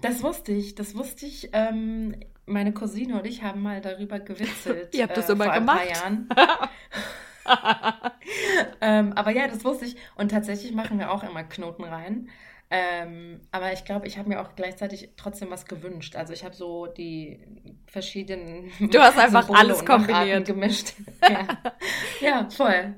Das 0.00 0.22
wusste 0.22 0.52
ich, 0.52 0.74
das 0.74 0.94
wusste 0.94 1.26
ich. 1.26 1.50
Ähm, 1.52 2.16
meine 2.46 2.72
Cousine 2.72 3.18
und 3.18 3.26
ich 3.26 3.42
haben 3.42 3.62
mal 3.62 3.80
darüber 3.80 4.20
gewitzelt. 4.20 4.94
Ihr 4.94 5.04
habt 5.04 5.16
das 5.16 5.28
äh, 5.28 5.32
immer 5.32 5.44
vor 5.46 5.54
gemacht. 5.54 5.80
Ein 5.80 6.28
paar 6.28 6.36
Jahren. 6.36 6.68
ähm, 8.80 9.12
aber 9.14 9.30
ja, 9.30 9.48
das 9.48 9.64
wusste 9.64 9.84
ich. 9.84 9.96
Und 10.16 10.30
tatsächlich 10.30 10.72
machen 10.72 10.98
wir 10.98 11.10
auch 11.12 11.22
immer 11.22 11.44
Knoten 11.44 11.84
rein. 11.84 12.28
Ähm, 12.68 13.40
aber 13.52 13.72
ich 13.72 13.84
glaube, 13.84 14.08
ich 14.08 14.18
habe 14.18 14.28
mir 14.28 14.40
auch 14.40 14.56
gleichzeitig 14.56 15.10
trotzdem 15.16 15.50
was 15.50 15.66
gewünscht. 15.66 16.16
Also 16.16 16.32
ich 16.32 16.44
habe 16.44 16.54
so 16.54 16.86
die 16.86 17.38
verschiedenen. 17.86 18.72
Du 18.80 18.98
hast 18.98 19.18
einfach 19.18 19.48
alles 19.50 19.84
kombiniert. 19.84 20.46
Gemischt. 20.46 20.94
ja. 21.22 21.46
ja, 22.20 22.50
voll. 22.50 22.96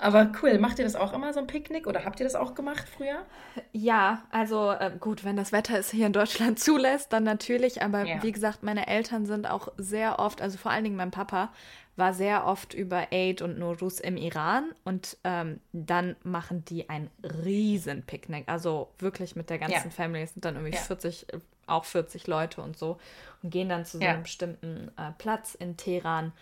Aber 0.00 0.32
cool, 0.42 0.58
macht 0.58 0.78
ihr 0.78 0.84
das 0.84 0.96
auch 0.96 1.12
immer 1.12 1.32
so 1.34 1.40
ein 1.40 1.46
Picknick 1.46 1.86
oder 1.86 2.04
habt 2.04 2.20
ihr 2.20 2.24
das 2.24 2.34
auch 2.34 2.54
gemacht 2.54 2.88
früher? 2.88 3.26
Ja, 3.72 4.22
also 4.30 4.70
äh, 4.70 4.90
gut, 4.98 5.24
wenn 5.24 5.36
das 5.36 5.52
Wetter 5.52 5.78
es 5.78 5.90
hier 5.90 6.06
in 6.06 6.14
Deutschland 6.14 6.58
zulässt, 6.58 7.12
dann 7.12 7.24
natürlich. 7.24 7.82
Aber 7.82 8.04
ja. 8.04 8.22
wie 8.22 8.32
gesagt, 8.32 8.62
meine 8.62 8.86
Eltern 8.86 9.26
sind 9.26 9.48
auch 9.48 9.68
sehr 9.76 10.18
oft, 10.18 10.40
also 10.40 10.56
vor 10.56 10.70
allen 10.70 10.84
Dingen 10.84 10.96
mein 10.96 11.10
Papa, 11.10 11.52
war 11.96 12.14
sehr 12.14 12.46
oft 12.46 12.72
über 12.72 13.08
Aid 13.10 13.42
und 13.42 13.58
Nuruz 13.58 14.00
im 14.00 14.16
Iran 14.16 14.72
und 14.84 15.18
ähm, 15.22 15.60
dann 15.72 16.16
machen 16.22 16.64
die 16.64 16.88
ein 16.88 17.10
riesen 17.44 18.02
Picknick. 18.02 18.48
Also 18.48 18.88
wirklich 18.98 19.36
mit 19.36 19.50
der 19.50 19.58
ganzen 19.58 19.88
ja. 19.88 19.90
Family. 19.90 20.22
Es 20.22 20.32
sind 20.32 20.46
dann 20.46 20.54
irgendwie 20.54 20.76
ja. 20.76 20.80
40, 20.80 21.26
auch 21.66 21.84
40 21.84 22.26
Leute 22.26 22.62
und 22.62 22.78
so 22.78 22.98
und 23.42 23.50
gehen 23.50 23.68
dann 23.68 23.84
zu 23.84 23.98
so 23.98 24.04
einem 24.04 24.22
bestimmten 24.22 24.90
äh, 24.96 25.12
Platz 25.18 25.54
in 25.54 25.76
Teheran 25.76 26.32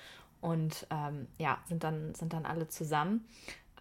und 0.40 0.86
ähm, 0.90 1.26
ja, 1.38 1.58
sind 1.66 1.84
dann, 1.84 2.14
sind 2.14 2.32
dann 2.32 2.46
alle 2.46 2.68
zusammen. 2.68 3.26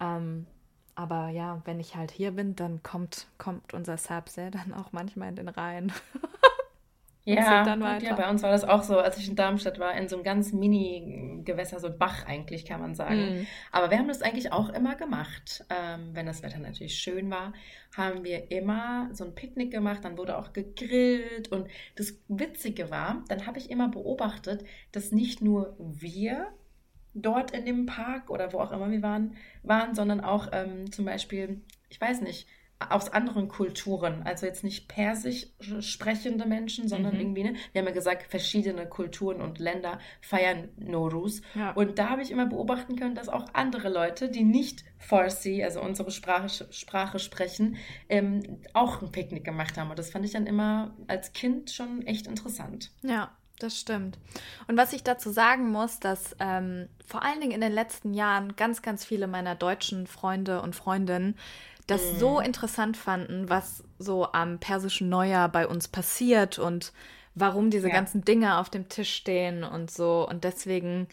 Ähm, 0.00 0.46
aber 0.94 1.28
ja, 1.28 1.62
wenn 1.64 1.78
ich 1.78 1.94
halt 1.94 2.10
hier 2.10 2.32
bin, 2.32 2.56
dann 2.56 2.82
kommt, 2.82 3.28
kommt 3.38 3.72
unser 3.72 3.96
Sabse 3.96 4.50
dann 4.50 4.74
auch 4.74 4.92
manchmal 4.92 5.28
in 5.28 5.36
den 5.36 5.48
Rhein. 5.48 5.92
Ja, 7.24 7.66
ja, 7.98 8.14
bei 8.14 8.30
uns 8.30 8.42
war 8.42 8.50
das 8.50 8.64
auch 8.64 8.82
so, 8.82 8.98
als 8.98 9.18
ich 9.18 9.28
in 9.28 9.36
Darmstadt 9.36 9.78
war, 9.78 9.94
in 9.94 10.08
so 10.08 10.16
einem 10.16 10.24
ganz 10.24 10.52
Mini-Gewässer, 10.54 11.78
so 11.78 11.88
ein 11.88 11.98
Bach 11.98 12.26
eigentlich, 12.26 12.64
kann 12.64 12.80
man 12.80 12.94
sagen. 12.94 13.42
Mm. 13.42 13.46
Aber 13.70 13.90
wir 13.90 13.98
haben 13.98 14.08
das 14.08 14.22
eigentlich 14.22 14.50
auch 14.50 14.70
immer 14.70 14.94
gemacht. 14.94 15.64
Ähm, 15.68 16.10
wenn 16.14 16.24
das 16.24 16.42
Wetter 16.42 16.58
natürlich 16.58 16.94
schön 16.94 17.30
war, 17.30 17.52
haben 17.94 18.24
wir 18.24 18.50
immer 18.50 19.10
so 19.12 19.24
ein 19.24 19.34
Picknick 19.34 19.70
gemacht, 19.70 20.04
dann 20.04 20.16
wurde 20.16 20.38
auch 20.38 20.54
gegrillt. 20.54 21.48
Und 21.52 21.68
das 21.96 22.18
Witzige 22.28 22.90
war, 22.90 23.22
dann 23.28 23.46
habe 23.46 23.58
ich 23.58 23.70
immer 23.70 23.88
beobachtet, 23.88 24.64
dass 24.92 25.12
nicht 25.12 25.42
nur 25.42 25.76
wir 25.78 26.48
dort 27.14 27.50
in 27.50 27.66
dem 27.66 27.86
Park 27.86 28.30
oder 28.30 28.52
wo 28.52 28.58
auch 28.58 28.72
immer 28.72 28.90
wir 28.90 29.02
waren, 29.02 29.36
waren 29.62 29.94
sondern 29.94 30.20
auch 30.20 30.48
ähm, 30.52 30.90
zum 30.92 31.04
Beispiel, 31.04 31.60
ich 31.88 32.00
weiß 32.00 32.20
nicht, 32.22 32.46
aus 32.90 33.12
anderen 33.12 33.48
Kulturen, 33.48 34.22
also 34.24 34.46
jetzt 34.46 34.62
nicht 34.62 34.88
persisch 34.88 35.46
sprechende 35.80 36.46
Menschen, 36.46 36.88
sondern 36.88 37.14
mhm. 37.14 37.20
irgendwie, 37.20 37.44
ne? 37.44 37.54
wir 37.72 37.80
haben 37.80 37.88
ja 37.88 37.94
gesagt, 37.94 38.30
verschiedene 38.30 38.86
Kulturen 38.86 39.40
und 39.40 39.58
Länder 39.58 39.98
feiern 40.20 40.68
Norus. 40.76 41.42
Ja. 41.54 41.72
Und 41.72 41.98
da 41.98 42.10
habe 42.10 42.22
ich 42.22 42.30
immer 42.30 42.46
beobachten 42.46 42.96
können, 42.96 43.14
dass 43.14 43.28
auch 43.28 43.46
andere 43.52 43.88
Leute, 43.88 44.28
die 44.30 44.44
nicht 44.44 44.84
Farsi, 44.98 45.64
also 45.64 45.80
unsere 45.80 46.10
Sprache, 46.10 46.66
Sprache 46.70 47.18
sprechen, 47.18 47.76
ähm, 48.08 48.60
auch 48.74 49.02
ein 49.02 49.10
Picknick 49.10 49.44
gemacht 49.44 49.76
haben. 49.76 49.90
Und 49.90 49.98
das 49.98 50.10
fand 50.10 50.24
ich 50.24 50.32
dann 50.32 50.46
immer 50.46 50.94
als 51.08 51.32
Kind 51.32 51.70
schon 51.70 52.06
echt 52.06 52.26
interessant. 52.26 52.92
Ja, 53.02 53.32
das 53.58 53.78
stimmt. 53.78 54.18
Und 54.68 54.76
was 54.76 54.92
ich 54.92 55.02
dazu 55.02 55.30
sagen 55.30 55.70
muss, 55.70 55.98
dass 55.98 56.36
ähm, 56.38 56.88
vor 57.04 57.24
allen 57.24 57.40
Dingen 57.40 57.52
in 57.52 57.60
den 57.60 57.72
letzten 57.72 58.14
Jahren 58.14 58.54
ganz, 58.54 58.82
ganz 58.82 59.04
viele 59.04 59.26
meiner 59.26 59.56
deutschen 59.56 60.06
Freunde 60.06 60.62
und 60.62 60.76
Freundinnen 60.76 61.36
das 61.88 62.12
mhm. 62.12 62.18
so 62.18 62.40
interessant 62.40 62.96
fanden, 62.96 63.48
was 63.48 63.82
so 63.98 64.30
am 64.32 64.60
persischen 64.60 65.08
Neujahr 65.08 65.48
bei 65.48 65.66
uns 65.66 65.88
passiert 65.88 66.58
und 66.58 66.92
warum 67.34 67.70
diese 67.70 67.88
ja. 67.88 67.94
ganzen 67.94 68.24
Dinge 68.24 68.58
auf 68.58 68.70
dem 68.70 68.88
Tisch 68.88 69.12
stehen 69.12 69.64
und 69.64 69.90
so. 69.90 70.28
Und 70.28 70.44
deswegen, 70.44 71.08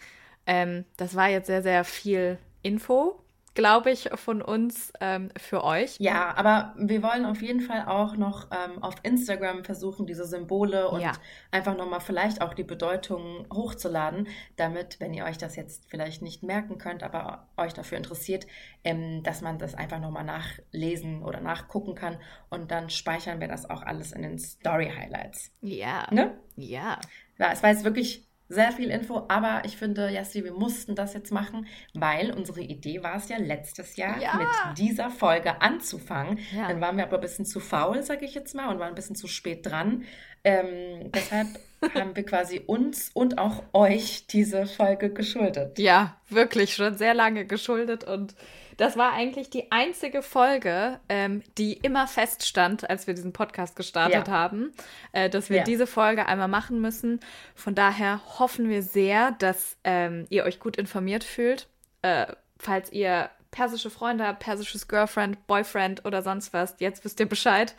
ähm, 0.45 0.85
das 0.97 1.15
war 1.15 1.29
jetzt 1.29 1.47
sehr, 1.47 1.63
sehr 1.63 1.83
viel 1.83 2.37
Info 2.61 3.19
glaube 3.55 3.89
ich, 3.89 4.09
von 4.13 4.41
uns 4.41 4.91
ähm, 4.99 5.29
für 5.37 5.63
euch. 5.63 5.95
Ja, 5.99 6.35
aber 6.35 6.75
wir 6.77 7.01
wollen 7.01 7.25
auf 7.25 7.41
jeden 7.41 7.61
Fall 7.61 7.85
auch 7.87 8.17
noch 8.17 8.47
ähm, 8.51 8.83
auf 8.83 8.95
Instagram 9.03 9.63
versuchen, 9.63 10.05
diese 10.05 10.25
Symbole 10.25 10.89
und 10.89 11.01
ja. 11.01 11.13
einfach 11.51 11.75
nochmal 11.75 12.01
vielleicht 12.01 12.41
auch 12.41 12.53
die 12.53 12.63
Bedeutung 12.63 13.47
hochzuladen, 13.51 14.27
damit, 14.57 14.99
wenn 14.99 15.13
ihr 15.13 15.23
euch 15.23 15.37
das 15.37 15.55
jetzt 15.55 15.89
vielleicht 15.89 16.21
nicht 16.21 16.43
merken 16.43 16.77
könnt, 16.77 17.01
aber 17.01 17.47
euch 17.57 17.73
dafür 17.73 17.97
interessiert, 17.97 18.45
ähm, 18.83 19.23
dass 19.23 19.41
man 19.41 19.57
das 19.57 19.73
einfach 19.73 19.99
nochmal 19.99 20.25
nachlesen 20.25 21.23
oder 21.23 21.39
nachgucken 21.39 21.95
kann 21.95 22.17
und 22.49 22.71
dann 22.71 22.89
speichern 22.89 23.39
wir 23.39 23.47
das 23.47 23.69
auch 23.69 23.81
alles 23.81 24.11
in 24.11 24.21
den 24.21 24.37
Story 24.37 24.91
Highlights. 24.95 25.51
Ja. 25.61 26.07
Ne? 26.11 26.37
Ja. 26.57 26.99
Ja, 27.37 27.51
es 27.51 27.63
war 27.63 27.69
jetzt 27.69 27.85
wirklich 27.85 28.27
sehr 28.47 28.71
viel 28.71 28.91
Info, 28.91 29.25
aber 29.27 29.63
ich 29.65 29.75
finde, 29.77 30.09
Jassi, 30.09 30.43
wir 30.43 30.53
mussten 30.53 30.95
das 30.95 31.13
jetzt 31.13 31.31
machen, 31.31 31.65
weil 31.93 32.31
unsere 32.31 32.61
Idee 32.61 33.01
war 33.01 33.15
es 33.15 33.27
ja 33.27 33.37
letztes 33.37 33.95
Jahr 33.95 34.21
ja. 34.21 34.35
mit 34.35 34.77
dieser 34.77 35.09
Folge 35.09 35.61
anzufangen. 35.61 36.39
Ja. 36.55 36.67
Dann 36.67 36.79
waren 36.79 36.97
wir 36.97 37.05
aber 37.05 37.17
ein 37.17 37.21
bisschen 37.21 37.45
zu 37.45 37.59
faul, 37.59 38.03
sage 38.03 38.25
ich 38.25 38.35
jetzt 38.35 38.53
mal, 38.53 38.69
und 38.69 38.79
waren 38.79 38.89
ein 38.89 38.95
bisschen 38.95 39.15
zu 39.15 39.27
spät 39.27 39.65
dran. 39.65 40.03
Ähm, 40.43 41.11
deshalb 41.11 41.47
haben 41.95 42.15
wir 42.15 42.23
quasi 42.23 42.61
uns 42.65 43.09
und 43.13 43.39
auch 43.39 43.63
euch 43.73 44.27
diese 44.27 44.67
Folge 44.67 45.11
geschuldet. 45.11 45.79
Ja, 45.79 46.15
wirklich 46.29 46.75
schon 46.75 46.97
sehr 46.97 47.15
lange 47.15 47.45
geschuldet 47.45 48.03
und 48.03 48.35
das 48.77 48.97
war 48.97 49.13
eigentlich 49.13 49.49
die 49.49 49.71
einzige 49.71 50.21
Folge, 50.21 50.99
ähm, 51.09 51.43
die 51.57 51.73
immer 51.73 52.07
feststand, 52.07 52.89
als 52.89 53.07
wir 53.07 53.13
diesen 53.13 53.33
Podcast 53.33 53.75
gestartet 53.75 54.27
ja. 54.27 54.33
haben, 54.33 54.73
äh, 55.11 55.29
dass 55.29 55.49
wir 55.49 55.57
ja. 55.57 55.63
diese 55.63 55.87
Folge 55.87 56.25
einmal 56.25 56.47
machen 56.47 56.81
müssen. 56.81 57.19
Von 57.53 57.75
daher 57.75 58.21
hoffen 58.39 58.69
wir 58.69 58.83
sehr, 58.83 59.31
dass 59.39 59.77
ähm, 59.83 60.25
ihr 60.29 60.43
euch 60.43 60.59
gut 60.59 60.77
informiert 60.77 61.23
fühlt. 61.23 61.67
Äh, 62.01 62.27
falls 62.57 62.91
ihr 62.91 63.29
persische 63.51 63.89
Freunde 63.89 64.27
habt, 64.27 64.39
persisches 64.39 64.87
Girlfriend, 64.87 65.47
Boyfriend 65.47 66.05
oder 66.05 66.21
sonst 66.21 66.53
was, 66.53 66.75
jetzt 66.79 67.05
wisst 67.05 67.19
ihr 67.19 67.29
Bescheid. 67.29 67.73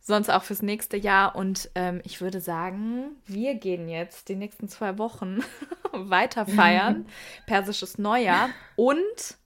Sonst 0.00 0.28
auch 0.28 0.42
fürs 0.42 0.60
nächste 0.60 0.98
Jahr. 0.98 1.34
Und 1.34 1.70
ähm, 1.74 2.02
ich 2.04 2.20
würde 2.20 2.40
sagen, 2.40 3.16
wir 3.24 3.54
gehen 3.54 3.88
jetzt 3.88 4.28
die 4.28 4.34
nächsten 4.34 4.68
zwei 4.68 4.98
Wochen 4.98 5.38
weiter 5.92 6.44
feiern. 6.44 7.06
Persisches 7.46 7.96
Neujahr. 7.96 8.50
Und 8.76 9.38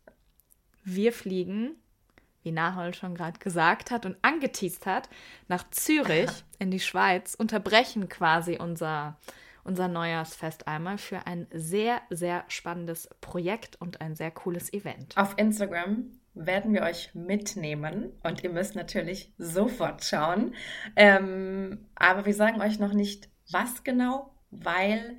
wir 0.95 1.13
fliegen, 1.13 1.77
wie 2.43 2.53
Nahol 2.53 2.95
schon 2.95 3.15
gerade 3.15 3.39
gesagt 3.39 3.91
hat 3.91 4.07
und 4.07 4.17
angeteased 4.23 4.87
hat, 4.87 5.09
nach 5.49 5.69
Zürich 5.71 6.31
in 6.59 6.71
die 6.71 6.81
Schweiz, 6.81 7.35
unterbrechen 7.35 8.09
quasi 8.09 8.59
unser, 8.59 9.19
unser 9.65 9.89
Neujahrsfest 9.89 10.67
einmal 10.67 10.99
für 10.99 11.27
ein 11.27 11.47
sehr, 11.53 12.01
sehr 12.11 12.45
spannendes 12.49 13.09
Projekt 13.21 13.77
und 13.81 14.01
ein 14.01 14.15
sehr 14.15 14.31
cooles 14.31 14.73
Event. 14.73 15.17
Auf 15.17 15.35
Instagram 15.37 16.13
werden 16.35 16.73
wir 16.73 16.83
euch 16.83 17.15
mitnehmen 17.15 18.13
und 18.23 18.45
ihr 18.45 18.51
müsst 18.51 18.77
natürlich 18.77 19.33
sofort 19.39 20.05
schauen. 20.05 20.55
Ähm, 20.95 21.87
aber 21.97 22.27
wir 22.27 22.35
sagen 22.35 22.61
euch 22.61 22.79
noch 22.79 22.93
nicht, 22.93 23.29
was 23.51 23.83
genau, 23.83 24.33
weil 24.51 25.19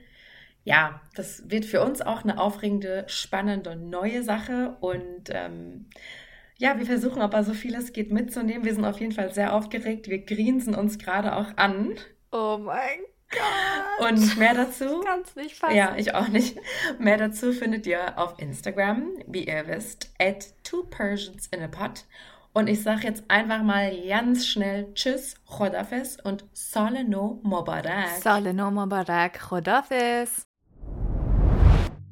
ja, 0.63 1.01
das 1.15 1.49
wird 1.49 1.65
für 1.65 1.81
uns 1.81 2.01
auch 2.01 2.23
eine 2.23 2.39
aufregende, 2.39 3.05
spannende, 3.07 3.75
neue 3.75 4.23
Sache. 4.23 4.77
Und 4.81 5.29
ähm, 5.29 5.87
ja, 6.57 6.77
wir 6.77 6.85
versuchen 6.85 7.21
aber 7.21 7.43
so 7.43 7.53
viel 7.53 7.75
es 7.75 7.93
geht 7.93 8.11
mitzunehmen. 8.11 8.65
Wir 8.65 8.73
sind 8.73 8.85
auf 8.85 8.99
jeden 8.99 9.13
Fall 9.13 9.33
sehr 9.33 9.53
aufgeregt. 9.53 10.09
Wir 10.09 10.19
grinsen 10.19 10.75
uns 10.75 10.99
gerade 10.99 11.35
auch 11.35 11.57
an. 11.57 11.95
Oh 12.31 12.59
mein 12.61 12.99
Gott. 13.31 14.09
Und 14.09 14.37
mehr 14.37 14.53
dazu. 14.53 14.99
Ich 14.99 15.05
kann 15.05 15.21
es 15.21 15.35
nicht 15.35 15.55
fassen. 15.55 15.75
Ja, 15.75 15.95
ich 15.97 16.13
auch 16.13 16.27
nicht. 16.27 16.57
Mehr 16.99 17.17
dazu 17.17 17.53
findet 17.53 17.87
ihr 17.87 18.17
auf 18.17 18.39
Instagram, 18.39 19.13
wie 19.27 19.45
ihr 19.45 19.67
wisst, 19.67 20.11
at 20.19 20.53
two 20.63 20.83
Persians 20.83 21.47
in 21.47 21.61
a 21.61 21.67
pot. 21.67 22.05
Und 22.51 22.67
ich 22.67 22.81
sage 22.81 23.07
jetzt 23.07 23.23
einfach 23.27 23.61
mal 23.61 23.95
ganz 24.07 24.47
schnell 24.47 24.93
Tschüss, 24.93 25.35
Chodafes 25.45 26.17
und 26.19 26.43
Saleno 26.51 27.39
Mobarak. 27.43 28.09
Saleno 28.21 28.71
Mobarak, 28.71 29.39
Chodafes. 29.39 30.48